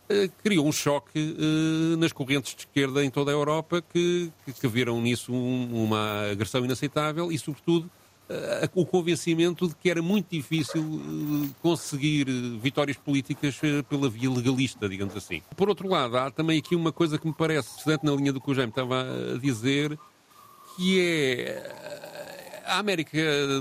[0.08, 4.68] eh, criou um choque eh, nas correntes de esquerda em toda a Europa que, que,
[4.68, 7.90] viram nisso um, uma agressão inaceitável e, sobretudo,
[8.74, 12.26] o convencimento de que era muito difícil uh, conseguir
[12.60, 15.42] vitórias políticas pela via legalista, digamos assim.
[15.56, 18.42] Por outro lado, há também aqui uma coisa que me parece estudante na linha do
[18.42, 19.04] que o Jaime estava
[19.36, 19.98] a dizer,
[20.76, 23.18] que é a América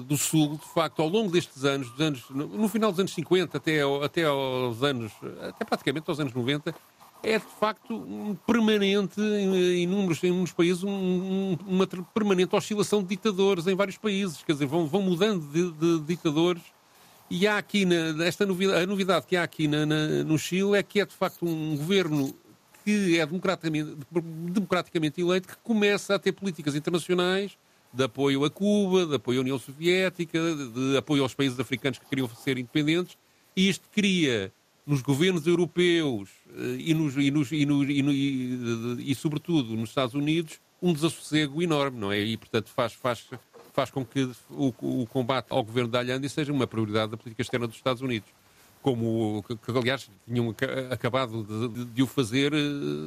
[0.07, 3.59] do Sul, de facto, ao longo destes anos, dos anos no final dos anos 50
[3.59, 6.75] até, até aos anos, até praticamente aos anos 90,
[7.25, 13.09] é de facto um permanente, em inúmeros, em inúmeros países, um, uma permanente oscilação de
[13.09, 14.43] ditadores em vários países.
[14.43, 16.63] Quer dizer, vão, vão mudando de, de ditadores.
[17.31, 20.77] E há aqui, na, esta novidade, a novidade que há aqui na, na, no Chile
[20.77, 22.35] é que é de facto um governo
[22.85, 23.97] que é democraticamente,
[24.53, 27.57] democraticamente eleito que começa a ter políticas internacionais
[27.91, 32.07] de apoio a Cuba, de apoio à União Soviética, de apoio aos países africanos que
[32.07, 33.17] queriam ser independentes.
[33.57, 34.53] E isto cria
[34.87, 40.15] nos governos europeus eh, e, nos, e, nos, e, no, e, e, sobretudo, nos Estados
[40.15, 42.21] Unidos, um desassossego enorme, não é?
[42.21, 43.27] E, portanto, faz, faz,
[43.73, 47.43] faz com que o, o combate ao governo da Allende seja uma prioridade da política
[47.43, 48.29] externa dos Estados Unidos
[48.85, 50.55] como que, aliás tinham
[50.91, 52.59] acabado de, de o fazer eh,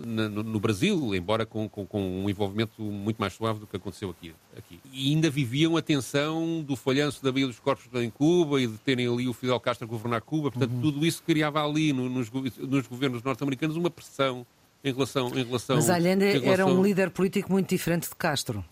[0.07, 4.09] no, no, Brasil, embora com, com, com, um envolvimento muito mais suave do que aconteceu
[4.09, 4.79] aqui, aqui.
[4.91, 8.75] E ainda viviam a tensão do falhanço da Via dos Corpos em Cuba e de
[8.79, 10.49] terem ali o Fidel Castro a governar Cuba.
[10.49, 10.81] Portanto, uhum.
[10.81, 14.47] tudo isso criava ali no, nos, nos governos norte-americanos uma pressão
[14.83, 15.75] em relação, em relação.
[15.75, 16.51] Mas Allende relação...
[16.51, 18.65] era um líder político muito diferente de Castro.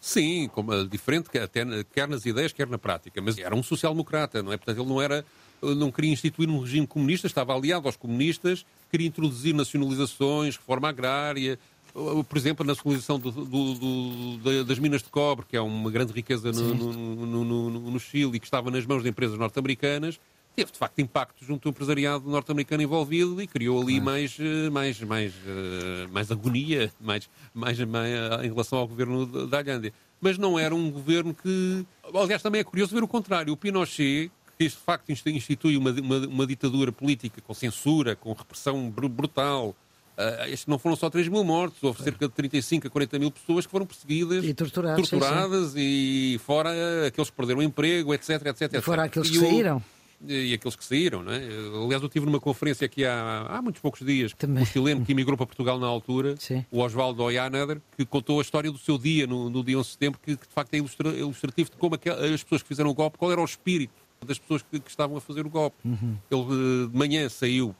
[0.00, 4.42] Sim, como, eh, diferente até quer nas ideias, quer na prática, mas era um social-democrata,
[4.42, 4.56] não é?
[4.56, 5.24] Portanto, ele não era
[5.62, 11.58] não queria instituir um regime comunista, estava aliado aos comunistas, queria introduzir nacionalizações, reforma agrária,
[11.92, 16.12] por exemplo, a nacionalização do, do, do, das minas de cobre, que é uma grande
[16.12, 20.18] riqueza no, no, no, no, Chile e que estava nas mãos de empresas norte-americanas,
[20.56, 25.00] teve de facto impacto junto ao empresariado norte-americano envolvido e criou ali mais, eh, mais,
[25.00, 28.10] mais, eh, mais agonia mais, mais, mais,
[28.42, 29.92] em relação ao governo da Allende.
[30.20, 31.84] Mas não era um governo que.
[32.14, 33.52] Aliás, também é curioso ver o contrário.
[33.52, 38.90] O Pinochet, que de facto institui uma, uma, uma, ditadura política com censura, com repressão
[38.90, 39.74] brutal.
[40.12, 43.64] Uh, não foram só 3 mil mortos, houve cerca de 35 a 40 mil pessoas
[43.64, 46.34] que foram perseguidas, e torturadas, torturadas sim, sim.
[46.34, 46.70] e fora
[47.06, 48.74] aqueles que perderam o emprego, etc, etc.
[48.74, 49.82] E fora aqueles que saíram.
[50.24, 51.38] E aqueles que saíram, não é?
[51.38, 54.62] Aliás, eu estive numa conferência aqui há, há muitos poucos dias, Também.
[54.62, 56.64] um chileno que emigrou para Portugal na altura, Sim.
[56.70, 59.92] o Oswaldo Oianader, que contou a história do seu dia, no, no dia 11 de
[59.92, 63.18] setembro, que, que de facto é ilustrativo de como as pessoas que fizeram o golpe,
[63.18, 65.76] qual era o espírito das pessoas que, que estavam a fazer o golpe.
[65.84, 66.16] Uhum.
[66.30, 67.74] Ele de manhã saiu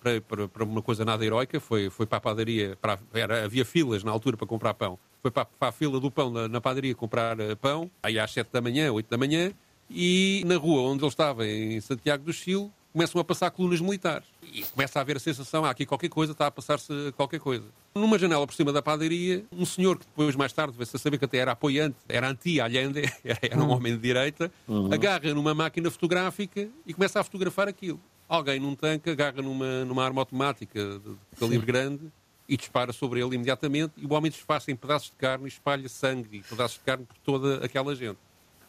[0.00, 3.64] para, para, para, uma coisa nada heroica, foi, foi para a padaria, para, era, havia
[3.64, 6.60] filas na altura para comprar pão, foi para, para a fila do pão na, na
[6.60, 9.52] padaria comprar eh, pão, aí às 7 da manhã, 8 da manhã,
[9.90, 14.26] e na rua onde ele estava, em Santiago do Chile, começam a passar colunas militares.
[14.42, 17.64] E começa a haver a sensação, há aqui qualquer coisa, está a passar-se qualquer coisa.
[17.94, 21.18] Numa janela por cima da padaria, um senhor que depois, mais tarde, veio-se a saber
[21.18, 23.70] que até era apoiante, era anti-Allende, era, um uhum.
[23.70, 24.92] homem de direita, uhum.
[24.92, 28.00] agarra numa máquina fotográfica e começa a fotografar aquilo.
[28.28, 32.12] Alguém num tanque agarra numa, numa arma automática de calibre grande
[32.48, 35.88] e dispara sobre ele imediatamente e o homem desfaz em pedaços de carne e espalha
[35.88, 38.18] sangue e pedaços de carne por toda aquela gente.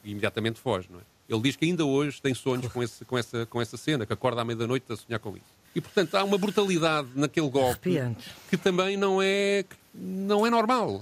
[0.04, 1.04] E imediatamente foge, não é?
[1.30, 4.12] Ele diz que ainda hoje tem sonhos com, esse, com, essa, com essa cena, que
[4.12, 5.60] acorda à meia-noite a sonhar com isso.
[5.76, 8.32] E, portanto, há uma brutalidade naquele golpe Arrepiante.
[8.50, 9.64] que também não é,
[9.94, 11.00] não é normal.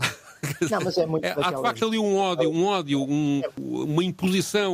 [0.69, 4.03] Não, mas é muito é, Há de facto ali um ódio, um ódio um, uma
[4.03, 4.71] imposição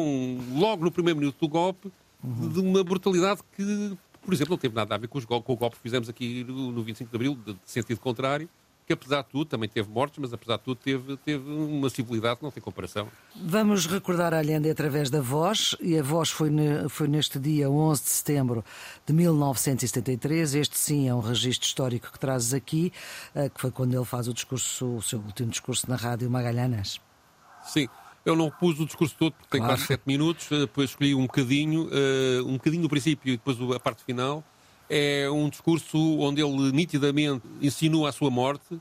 [0.55, 1.89] logo no primeiro minuto do golpe
[2.23, 2.49] uhum.
[2.49, 5.55] de uma brutalidade que, por exemplo, não teve nada a ver com, os, com o
[5.55, 8.49] golpe que fizemos aqui no, no 25 de Abril, de, de sentido contrário,
[8.85, 12.37] que apesar de tudo também teve mortes, mas apesar de tudo teve, teve uma civilidade
[12.37, 13.07] que não tem comparação.
[13.35, 17.69] Vamos recordar a Allende através da voz, e a voz foi, ne, foi neste dia
[17.69, 18.65] 11 de setembro
[19.05, 20.55] de 1973.
[20.55, 22.91] Este sim é um registro histórico que trazes aqui,
[23.33, 26.99] eh, que foi quando ele faz o discurso, o seu último discurso na Rádio Magalhães.
[27.63, 27.87] Sim.
[28.25, 29.67] Eu não pus o discurso todo porque claro.
[29.67, 33.37] tem quase sete minutos, eh, depois escolhi um bocadinho, eh, um bocadinho no princípio e
[33.37, 34.43] depois a parte final
[34.93, 38.75] é um discurso onde ele nitidamente insinua a sua morte.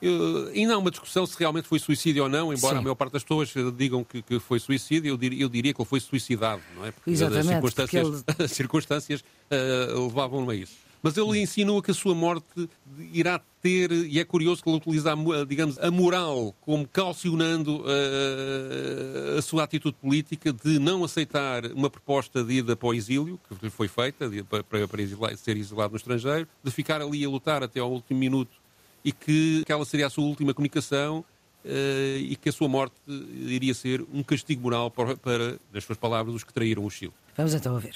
[0.00, 2.80] Uh, ainda há uma discussão se realmente foi suicídio ou não, embora Sim.
[2.80, 5.80] a maior parte das pessoas digam que, que foi suicídio, eu, dir, eu, diria que
[5.80, 6.92] ele foi suicidado, não é?
[6.92, 7.48] Porque Exatamente.
[7.48, 8.44] As circunstâncias, ele...
[8.44, 10.85] as circunstâncias uh, levavam a isso.
[11.06, 12.68] Mas ele insinua que a sua morte
[13.12, 15.14] irá ter, e é curioso que ele utiliza,
[15.46, 22.42] digamos, a moral como calcionando a, a sua atitude política de não aceitar uma proposta
[22.42, 25.92] de ida para o exílio, que lhe foi feita, de, para, para exilar, ser exilado
[25.92, 28.56] no estrangeiro, de ficar ali a lutar até ao último minuto
[29.04, 31.24] e que aquela seria a sua última comunicação
[31.64, 35.98] uh, e que a sua morte iria ser um castigo moral para, para, nas suas
[35.98, 37.12] palavras, os que traíram o Chile.
[37.36, 37.94] Vamos então a ver.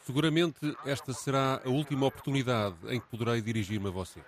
[0.00, 4.20] Seguramente esta será a última oportunidade em que poderei dirigir-me a você.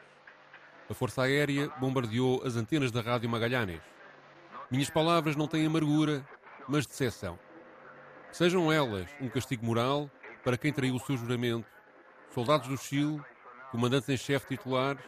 [0.89, 3.83] A Força Aérea bombardeou as antenas da Rádio Magalhães.
[4.71, 6.25] Minhas palavras não têm amargura,
[6.69, 7.39] mas decepção.
[8.33, 10.11] Sejam elas um castigo moral
[10.45, 11.67] para quem traiu o seu juramento,
[12.33, 13.21] soldados do Chile,
[13.71, 15.03] comandantes em chefe titulares,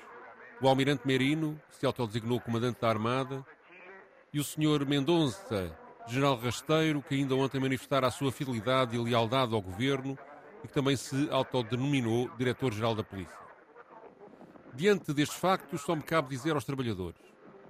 [0.61, 3.47] o almirante Merino, que se autodesignou comandante da Armada,
[4.33, 5.75] e o senhor Mendonça,
[6.13, 10.19] general rasteiro, que ainda ontem manifestara a sua fidelidade e lealdade ao governo
[10.65, 13.37] e que também se autodenominou diretor-geral da polícia.
[14.75, 17.21] Diante destes factos, só me cabe dizer aos trabalhadores: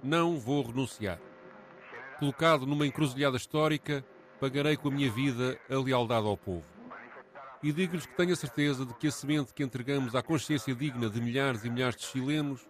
[0.03, 1.19] não vou renunciar.
[2.19, 4.05] Colocado numa encruzilhada histórica,
[4.39, 6.65] pagarei com a minha vida a lealdade ao povo.
[7.61, 11.09] E digo-lhes que tenho a certeza de que a semente que entregamos à consciência digna
[11.09, 12.65] de milhares e milhares de chilenos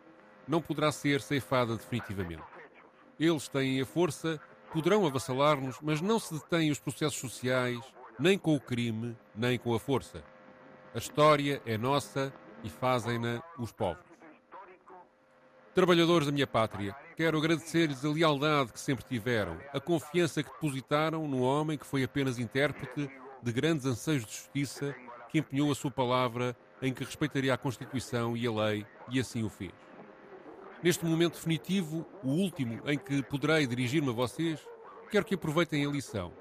[0.48, 2.44] não poderá ser ceifada definitivamente.
[3.20, 7.80] Eles têm a força, poderão avassalar-nos, mas não se detêm os processos sociais,
[8.20, 10.24] nem com o crime, nem com a força.
[10.94, 14.04] A história é nossa e fazem-na os povos.
[15.74, 21.28] Trabalhadores da minha pátria, quero agradecer-lhes a lealdade que sempre tiveram, a confiança que depositaram
[21.28, 23.10] no homem que foi apenas intérprete
[23.42, 24.96] de grandes anseios de justiça,
[25.30, 29.44] que empenhou a sua palavra em que respeitaria a Constituição e a lei, e assim
[29.44, 29.88] o fez.
[30.82, 34.60] Neste momento definitivo, o último em que poderei dirigir-me a vocês,
[35.12, 36.32] quero que aproveitem a lição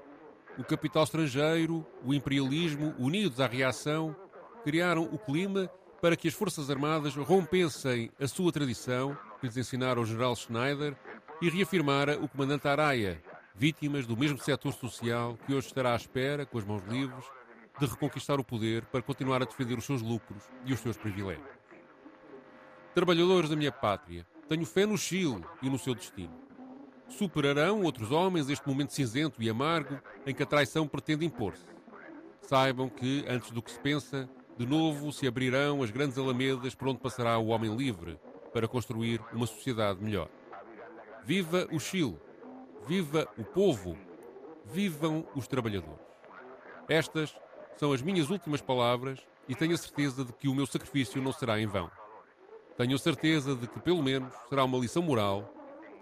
[0.59, 4.13] o capital estrangeiro, o imperialismo, unidos à reação,
[4.61, 5.71] criaram o clima
[6.01, 10.97] para que as Forças Armadas rompessem a sua tradição, que lhes ensinara o general Schneider,
[11.41, 13.23] e reafirmara o comandante Araya,
[13.55, 17.23] vítimas do mesmo setor social que hoje estará à espera, com as mãos livres,
[17.79, 21.58] de reconquistar o poder para continuar a defender os seus lucros e os seus privilégios.
[22.99, 26.33] Trabalhadores da minha pátria, tenho fé no Chile e no seu destino.
[27.07, 31.63] Superarão outros homens este momento cinzento e amargo em que a traição pretende impor-se.
[32.41, 36.89] Saibam que, antes do que se pensa, de novo se abrirão as grandes alamedas por
[36.89, 38.19] onde passará o homem livre
[38.51, 40.27] para construir uma sociedade melhor.
[41.23, 42.17] Viva o Chile!
[42.85, 43.97] Viva o povo!
[44.65, 46.05] Vivam os trabalhadores!
[46.89, 47.33] Estas
[47.77, 51.31] são as minhas últimas palavras e tenho a certeza de que o meu sacrifício não
[51.31, 51.89] será em vão.
[52.79, 55.53] Tenho certeza de que, pelo menos, será uma lição moral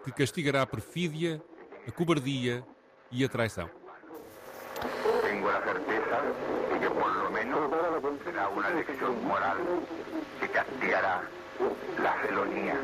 [0.03, 1.41] que castigará a perfídia,
[1.87, 2.63] a cobardia
[3.11, 3.67] e a traição.
[5.23, 6.21] Tenho a certeza
[6.71, 9.57] de que, por lo menos, será uma lição moral
[10.39, 11.23] que castigará
[11.97, 12.75] a felonía,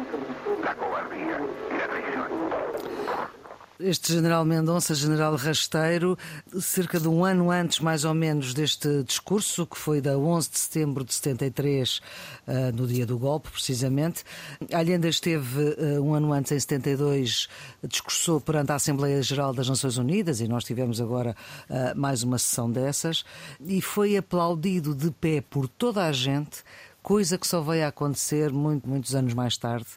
[0.68, 1.40] a cobardia
[1.70, 3.43] e a traição
[3.80, 6.18] este general Mendonça, general rasteiro,
[6.60, 10.60] cerca de um ano antes, mais ou menos, deste discurso, que foi da 11 de
[10.60, 14.24] setembro de 73, uh, no dia do golpe, precisamente.
[14.72, 17.48] Allende esteve uh, um ano antes, em 72,
[17.88, 21.36] discursou perante a Assembleia Geral das Nações Unidas, e nós tivemos agora
[21.70, 23.26] uh, mais uma sessão dessas,
[23.60, 26.64] e foi aplaudido de pé por toda a gente
[27.02, 29.88] coisa que só veio a acontecer muito, muitos anos mais tarde,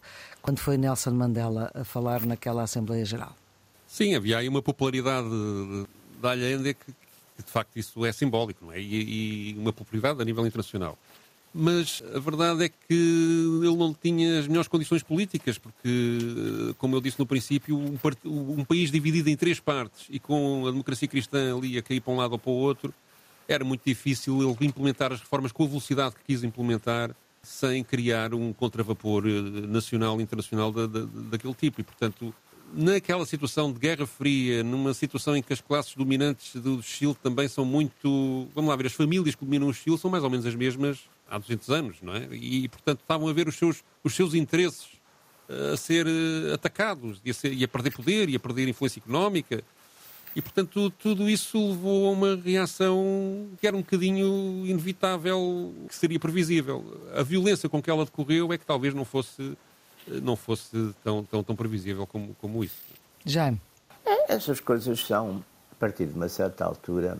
[0.42, 3.45] quando foi Nelson Mandela a falar naquela Assembleia Geral.
[3.97, 5.26] Sim, havia aí uma popularidade
[6.20, 8.78] da Allende que, que, de facto isso é simbólico, não é?
[8.78, 10.99] E, e, uma popularidade a nível internacional.
[11.55, 17.01] mas a verdade é que ele não tinha as melhores condições políticas, porque, como eu
[17.01, 21.57] disse no princípio, um, um, país dividido em três partes e com a democracia cristã
[21.57, 22.92] ali a cair para um lado ou para o outro,
[23.49, 28.34] era muito difícil ele implementar as reformas com a velocidade que quis implementar sem criar
[28.34, 31.80] um contravapor eh, nacional e internacional da, da, daquele tipo.
[31.80, 32.34] E, portanto,
[32.74, 37.48] naquela situação de Guerra Fria, numa situação em que as classes dominantes do Chile também
[37.48, 38.48] são muito.
[38.54, 41.00] Vamos lá ver, as famílias que dominam o Chile são mais ou menos as mesmas
[41.28, 42.28] há 200 anos, não é?
[42.32, 44.88] E, portanto, estavam a ver os seus, os seus interesses
[45.48, 48.68] eh, a ser eh, atacados e a, ser, e a perder poder e a perder
[48.68, 49.62] influência económica.
[50.34, 56.20] E, portanto, tudo isso levou a uma reação que era um bocadinho inevitável, que seria
[56.20, 57.00] previsível.
[57.14, 59.56] A violência com que ela decorreu é que talvez não fosse
[60.07, 62.80] não fosse tão, tão, tão previsível como, como isso.
[63.24, 63.61] Jaime.
[64.04, 67.18] É, essas coisas são, a partir de uma certa altura,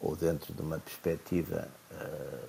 [0.00, 2.48] ou dentro de uma perspectiva, uh,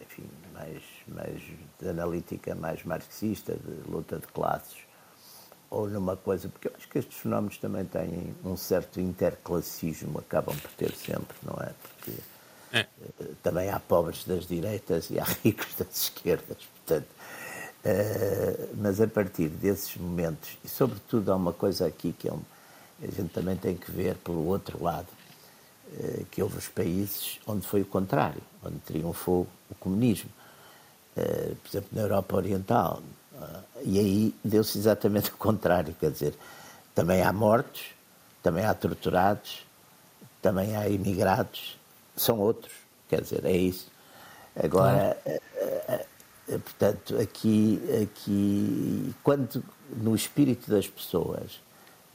[0.00, 1.42] enfim, mais, mais
[1.88, 4.78] analítica, mais marxista, de luta de classes,
[5.68, 10.56] ou numa coisa, porque eu acho que estes fenómenos também têm um certo interclassismo, acabam
[10.56, 11.72] por ter sempre, não é?
[11.82, 12.12] Porque
[12.72, 12.86] é.
[13.20, 17.08] Uh, também há pobres das direitas e há ricos das esquerdas, portanto
[17.84, 22.40] Uh, mas a partir desses momentos, e sobretudo há uma coisa aqui que é um,
[23.02, 25.08] a gente também tem que ver pelo outro lado,
[25.94, 30.30] uh, que houve os países onde foi o contrário, onde triunfou o comunismo.
[31.16, 33.02] Uh, por exemplo, na Europa Oriental.
[33.82, 36.34] e aí deu-se exatamente o contrário, quer dizer,
[36.94, 37.82] também há mortos,
[38.44, 39.66] também há torturados,
[40.40, 41.76] também há imigrados,
[42.16, 42.72] são outros,
[43.08, 43.90] quer dizer, é isso.
[44.54, 45.42] Agora, claro
[46.46, 49.62] portanto, aqui, aqui, quando
[49.96, 51.60] no espírito das pessoas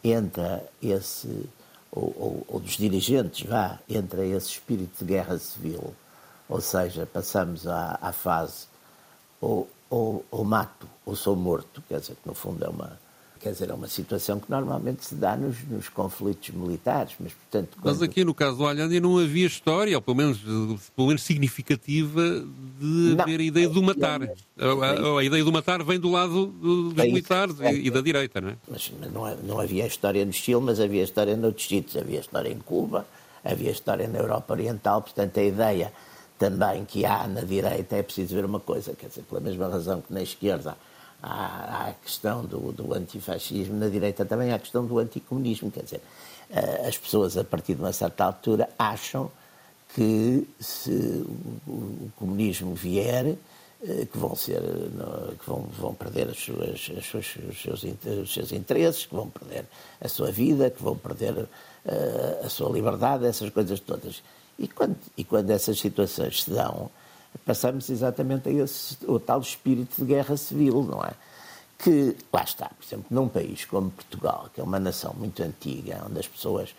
[0.03, 1.49] entra esse,
[1.91, 5.93] ou, ou, ou, dos dirigentes, vá, entra esse espírito de guerra civil,
[6.49, 8.67] ou seja, passamos à, à fase
[9.41, 12.99] ou, ou, ou mato ou sou morto, quer dizer, que no fundo é uma,
[13.47, 17.77] Quer dizer, é uma situação que normalmente se dá nos, nos conflitos militares, mas portanto...
[17.81, 17.93] Quando...
[17.93, 20.39] Mas aqui no caso do Alhândia não havia história, ou pelo menos,
[20.93, 22.21] pelo menos significativa,
[22.77, 24.21] de não, haver a ideia do matar.
[24.21, 27.89] A, a, a, ideia do matar vem do lado do, dos é militares é, e
[27.89, 28.57] da direita, não é?
[28.69, 31.95] Mas não, não havia história no Chile, mas havia história noutros sítios.
[31.95, 33.07] Havia história em Cuba,
[33.45, 35.93] havia história na Europa Oriental, portanto a ideia
[36.37, 40.01] também que há na direita é preciso ver uma coisa, quer dizer, pela mesma razão
[40.01, 40.75] que na esquerda
[41.21, 45.71] há, a questão do, do antifascismo, na direita também a questão do anticomunismo.
[45.71, 46.01] Quer dizer,
[46.49, 49.31] eh, as pessoas, a partir de uma certa altura, acham
[49.93, 51.25] que se
[51.67, 53.35] o comunismo vier,
[53.83, 54.61] eh, que vão ser
[55.39, 59.29] que vão, vão perder as suas, as suas, os, seus, os seus interesses, que vão
[59.29, 59.65] perder
[60.01, 61.33] a sua vida, que vão perder
[61.87, 64.21] uh, a sua liberdade, essas coisas todas.
[64.59, 66.89] E quando, e quando essas situações se dão,
[67.45, 71.11] passamos exatamente a esse, o tal espírito de guerra civil, não é?
[71.77, 76.03] Que, lá está, por exemplo, num país como Portugal, que é uma nação muito antiga,
[76.09, 76.73] onde as pessoas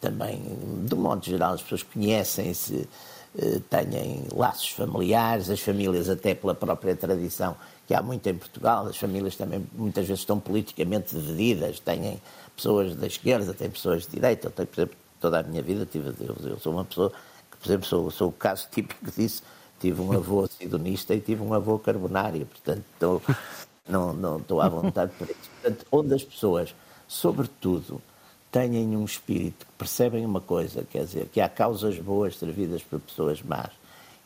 [0.00, 0.42] também,
[0.84, 2.86] de um modo geral, as pessoas conhecem-se,
[3.38, 8.86] eh, têm laços familiares, as famílias, até pela própria tradição que há muito em Portugal,
[8.86, 12.20] as famílias também muitas vezes estão politicamente divididas, têm
[12.54, 14.46] pessoas da esquerda, têm pessoas de direita.
[14.46, 17.10] Eu tenho, por exemplo, toda a minha vida tive, eu, sou uma pessoa
[17.50, 19.42] que, por exemplo, sou, sou o caso típico disso
[19.84, 23.22] tive um avô acidonista e tive um avô carbonário, portanto
[23.86, 25.50] não, não estou à vontade para isso.
[25.60, 26.74] Portanto, onde as pessoas,
[27.06, 28.00] sobretudo,
[28.50, 32.98] têm um espírito, que percebem uma coisa, quer dizer, que há causas boas servidas por
[32.98, 33.68] pessoas más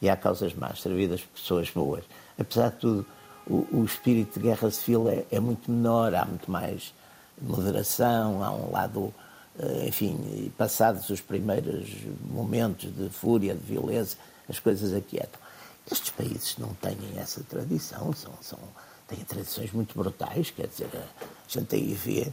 [0.00, 2.04] e há causas más servidas por pessoas boas.
[2.38, 3.06] Apesar de tudo,
[3.44, 6.94] o, o espírito de guerra civil é, é, muito menor, há muito mais
[7.40, 9.12] moderação, há um lado,
[9.59, 11.88] eh, enfim, passados os primeiros
[12.30, 14.16] momentos de fúria, de violência,
[14.48, 15.47] as coisas aquietam.
[15.91, 18.59] Estes países não têm essa tradição, são, são,
[19.07, 22.32] têm tradições muito brutais, quer dizer, a gente aí vê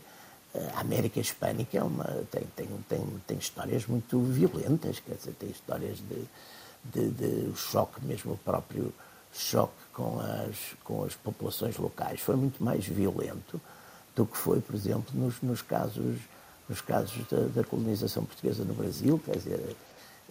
[0.73, 5.49] a América Hispânica é uma, tem, tem, tem, tem histórias muito violentas, quer dizer, tem
[5.49, 6.23] histórias de,
[6.83, 8.93] de, de choque, mesmo o próprio
[9.33, 13.59] choque com as, com as populações locais foi muito mais violento
[14.15, 16.17] do que foi, por exemplo, nos, nos casos,
[16.69, 19.75] nos casos da, da colonização portuguesa no Brasil, quer dizer,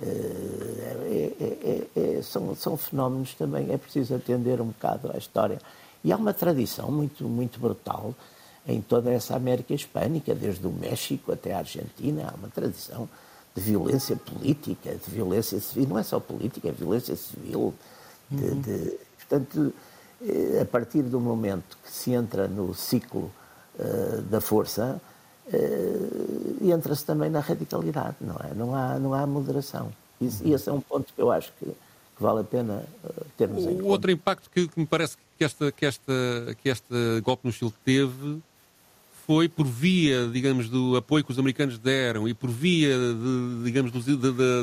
[0.03, 5.59] é, é, é, são, são fenómenos também, é preciso atender um bocado à história.
[6.03, 8.15] E há uma tradição muito, muito brutal
[8.67, 13.09] em toda essa América Hispânica, desde o México até a Argentina, há uma tradição
[13.55, 17.75] de violência política, de violência civil, não é só política, é violência civil.
[18.31, 18.61] De, uhum.
[18.61, 19.73] de, portanto,
[20.61, 23.31] a partir do momento que se entra no ciclo
[23.79, 25.01] uh, da força,
[25.53, 28.55] uh, entra-se também na radicalidade, não é?
[28.55, 29.93] Não há, não há moderação.
[30.21, 33.65] E esse é um ponto que eu acho que, que vale a pena uh, termos
[33.65, 33.89] o em conta.
[33.89, 36.13] Outro impacto que, que, me parece que esta, que, esta,
[36.63, 38.41] que este golpe no Chile teve
[39.27, 43.91] foi por via, digamos, do apoio que os americanos deram e por via, de, digamos,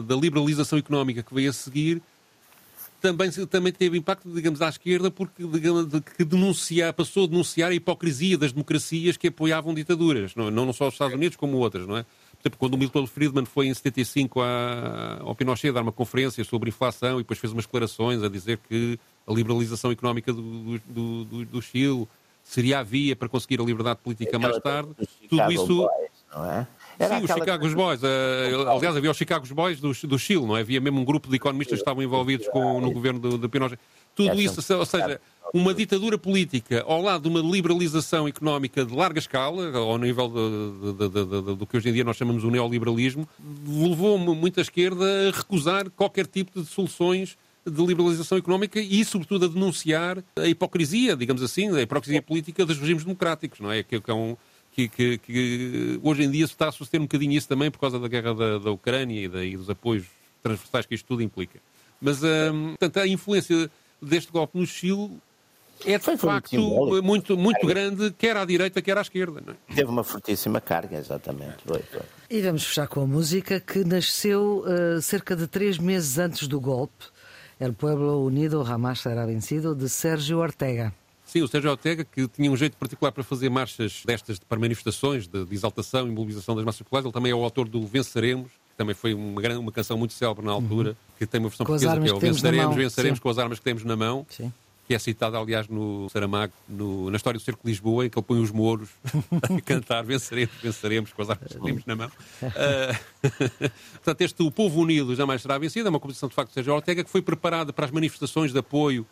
[0.03, 2.01] da liberalização económica que veio a seguir,
[3.01, 7.73] também, também teve impacto, digamos, à esquerda, porque digamos, que denunciar, passou a denunciar a
[7.73, 11.97] hipocrisia das democracias que apoiavam ditaduras, não, não só os Estados Unidos como outras, não
[11.97, 12.03] é?
[12.03, 16.43] Por exemplo, quando o Milton Friedman foi em 75 à, ao Pinochet dar uma conferência
[16.43, 21.25] sobre inflação e depois fez umas declarações a dizer que a liberalização económica do, do,
[21.25, 22.07] do, do Chile
[22.43, 24.89] seria a via para conseguir a liberdade política mais tarde.
[25.29, 25.89] Tudo isso.
[26.33, 26.67] É?
[27.01, 28.03] Era Sim, os Chicago Boys.
[28.03, 30.61] Uh, aliás, havia os Chicago Boys do, do Chile, não é?
[30.61, 33.79] Havia mesmo um grupo de economistas que estavam envolvidos com, no governo de, de Pinochet.
[34.13, 35.19] Tudo isso, ou seja,
[35.53, 40.93] uma ditadura política ao lado de uma liberalização económica de larga escala, ao nível de,
[40.93, 43.27] de, de, do que hoje em dia nós chamamos de neoliberalismo,
[43.65, 49.47] levou muita esquerda a recusar qualquer tipo de soluções de liberalização económica e, sobretudo, a
[49.47, 53.83] denunciar a hipocrisia, digamos assim, a hipocrisia política dos regimes democráticos, não é?
[53.83, 54.35] Que, que é um,
[54.71, 57.79] que, que, que, hoje em dia se está a suceder um bocadinho isso também por
[57.79, 60.05] causa da guerra da, da Ucrânia e, da, e, dos apoios
[60.41, 61.59] transversais que isto tudo implica.
[62.01, 63.69] Mas, hum, portanto, a influência
[64.01, 65.11] deste golpe no Chile
[65.85, 69.43] é de foi, facto muito, muito, muito grande, quer à direita, quer à esquerda.
[69.69, 69.75] É?
[69.75, 71.57] Teve uma fortíssima carga, exatamente.
[71.65, 72.01] Foi, foi.
[72.29, 76.59] E vamos fechar com a música que nasceu uh, cerca de três meses antes do
[76.59, 77.05] golpe
[77.59, 80.93] El Pueblo Unido Jamás Será Vencido, de Sérgio Ortega.
[81.31, 85.27] Sim, o Sérgio Ortega, que tinha um jeito particular para fazer marchas destas para manifestações
[85.27, 87.05] de, de exaltação e mobilização das massas populares.
[87.05, 90.13] Ele também é o autor do Venceremos, que também foi uma, grande, uma canção muito
[90.13, 90.95] célebre na altura, uhum.
[91.17, 93.23] que tem uma versão com portuguesa que é o Venceremos, Venceremos Sim.
[93.23, 94.25] com as armas que temos na mão.
[94.29, 94.51] Sim
[94.87, 98.19] que é citada, aliás, no Saramago, no, na história do Cerco de Lisboa, em que
[98.19, 98.89] ele põe os mouros
[99.41, 102.11] a cantar venceremos, venceremos com as armas que temos na mão.
[102.41, 103.29] Uh,
[104.03, 106.73] portanto, este O Povo Unido jamais será vencido, é uma composição de facto de Sérgio
[106.73, 109.07] Ortega, que foi preparada para as manifestações de apoio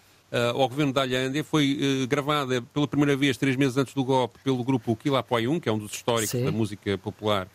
[0.53, 4.39] ao governo da Allende, foi uh, gravada pela primeira vez, três meses antes do golpe,
[4.43, 6.45] pelo grupo Quilapoi que é um dos históricos Sim.
[6.45, 7.47] da música popular,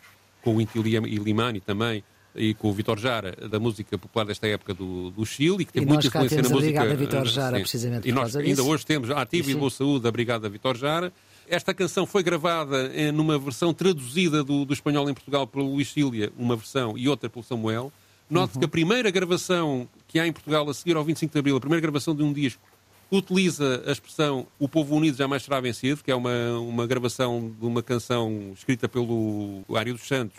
[0.42, 2.02] com o Inti Limani também,
[2.34, 5.72] e com o Vitor Jara, da música popular desta época do, do Chile, e que
[5.72, 6.82] tem e muita influência na música.
[6.82, 7.62] A Vitor Jara, sim.
[7.62, 8.08] precisamente.
[8.08, 11.12] E nós ainda hoje temos a Ativa e Boa Saúde da Brigada Vitor Jara.
[11.48, 16.32] Esta canção foi gravada numa versão traduzida do, do, espanhol em Portugal pelo Luís Cília,
[16.36, 17.92] uma versão, e outra pelo Samuel.
[18.28, 18.60] Note uhum.
[18.60, 21.60] que a primeira gravação que há em Portugal a seguir ao 25 de Abril, a
[21.60, 22.62] primeira gravação de um disco,
[23.10, 27.66] utiliza a expressão O Povo Unido Jamais Será Vencido, que é uma, uma gravação de
[27.66, 30.38] uma canção escrita pelo Ário dos Santos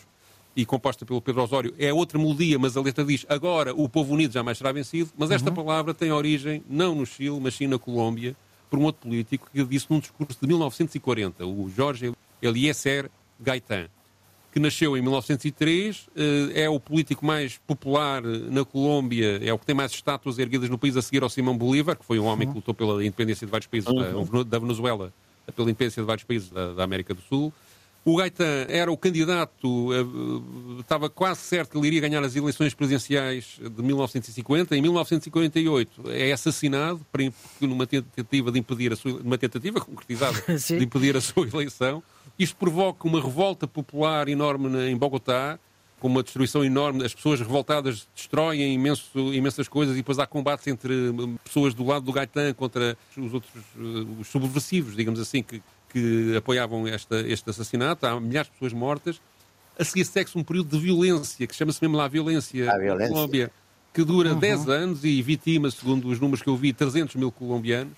[0.55, 4.13] e composta pelo Pedro Osório, é outra melodia, mas a letra diz agora o povo
[4.13, 5.55] unido jamais será vencido, mas esta uhum.
[5.55, 8.35] palavra tem origem não no Chile, mas sim na Colômbia,
[8.69, 13.87] por um outro político que disse num discurso de 1940, o Jorge Eliezer Gaitán,
[14.55, 19.65] que nasceu em 1903, eh, é o político mais popular na Colômbia, é o que
[19.65, 22.47] tem mais estátuas erguidas no país a seguir ao Simão Bolívar, que foi um homem
[22.47, 24.45] que lutou pela independência de vários países uhum.
[24.45, 25.11] da, Venezuela,
[25.53, 27.51] pela independência de vários países da, da América do Sul.
[28.07, 32.71] O Gaetan era o candidato, eh, estava quase certo que ele iria ganhar as eleições
[32.71, 34.77] presidenciais de 1950.
[34.77, 37.03] Em 1958 é assassinado
[37.59, 42.03] numa tentativa de impedir a sua, uma tentativa concretizada de impedir a sua eleição.
[42.37, 45.57] Isto provoca uma revolta popular enorme em Bogotá,
[45.99, 47.03] com uma destruição enorme.
[47.03, 51.83] As pessoas revoltadas destroem imenso, imensas coisas e depois há combates entre hum, pessoas do
[51.83, 55.59] lado do Gaetan contra os outros eh, os subversivos, digamos assim, que
[55.95, 59.21] que apoiavam esta, este assassinato, há milhares de pessoas mortas.
[59.79, 63.13] A seguir segue-se um período de violência, que chama-se mesmo lá a violência, a violência.
[63.13, 63.51] Colômbia,
[63.93, 64.39] que dura uhum.
[64.39, 67.93] 10 anos e vitima, segundo os números que eu vi, 300 mil colombianos.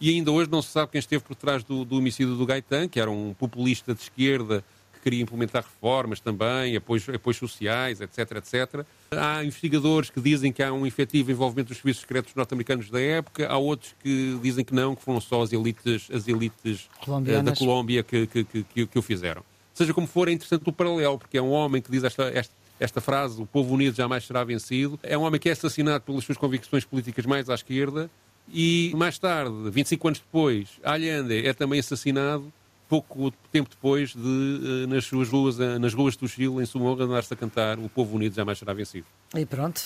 [0.00, 2.86] E ainda hoje não se sabe quem esteve por trás do, do homicídio do Gaetan,
[2.86, 4.64] que era um populista de esquerda
[5.02, 8.86] queria implementar reformas também, apoios, apoios sociais, etc, etc.
[9.10, 13.48] Há investigadores que dizem que há um efetivo envolvimento dos serviços secretos norte-americanos da época,
[13.48, 17.54] há outros que dizem que não, que foram só as elites, as elites uh, da
[17.54, 19.42] Colômbia que, que, que, que, o fizeram.
[19.74, 22.54] Seja como for, é interessante o paralelo, porque é um homem que diz esta, esta,
[22.78, 26.24] esta frase, o povo unido jamais será vencido, é um homem que é assassinado pelas
[26.24, 28.10] suas convicções políticas mais à esquerda,
[28.52, 32.52] e mais tarde, 25 anos depois, Allende é também assassinado
[32.92, 36.82] pouco tempo depois de, eh, nas suas ruas, eh, nas ruas do Chile, em sua
[36.82, 39.06] honra, andar-se a cantar O Povo Unido Jamais Será Vencido.
[39.34, 39.80] E pronto,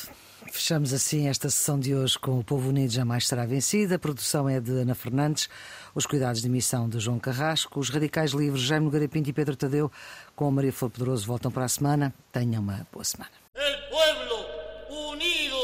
[0.50, 3.94] fechamos assim esta sessão de hoje com O Povo Unido Jamais Será Vencido.
[3.94, 5.48] A produção é de Ana Fernandes,
[5.94, 9.54] os cuidados de emissão de João Carrasco, os radicais livres Jaime Nogueira Pinto e Pedro
[9.54, 9.88] Tadeu,
[10.34, 12.12] com a Maria Flor Pedroso, voltam para a semana.
[12.32, 13.30] Tenham uma boa semana.
[13.54, 15.58] El pueblo unido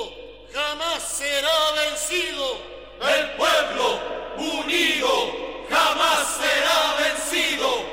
[0.55, 2.45] jamás será vencido.
[3.01, 3.99] El pueblo
[4.39, 5.09] unido
[5.69, 7.12] jamás será vencido.
[7.53, 7.92] El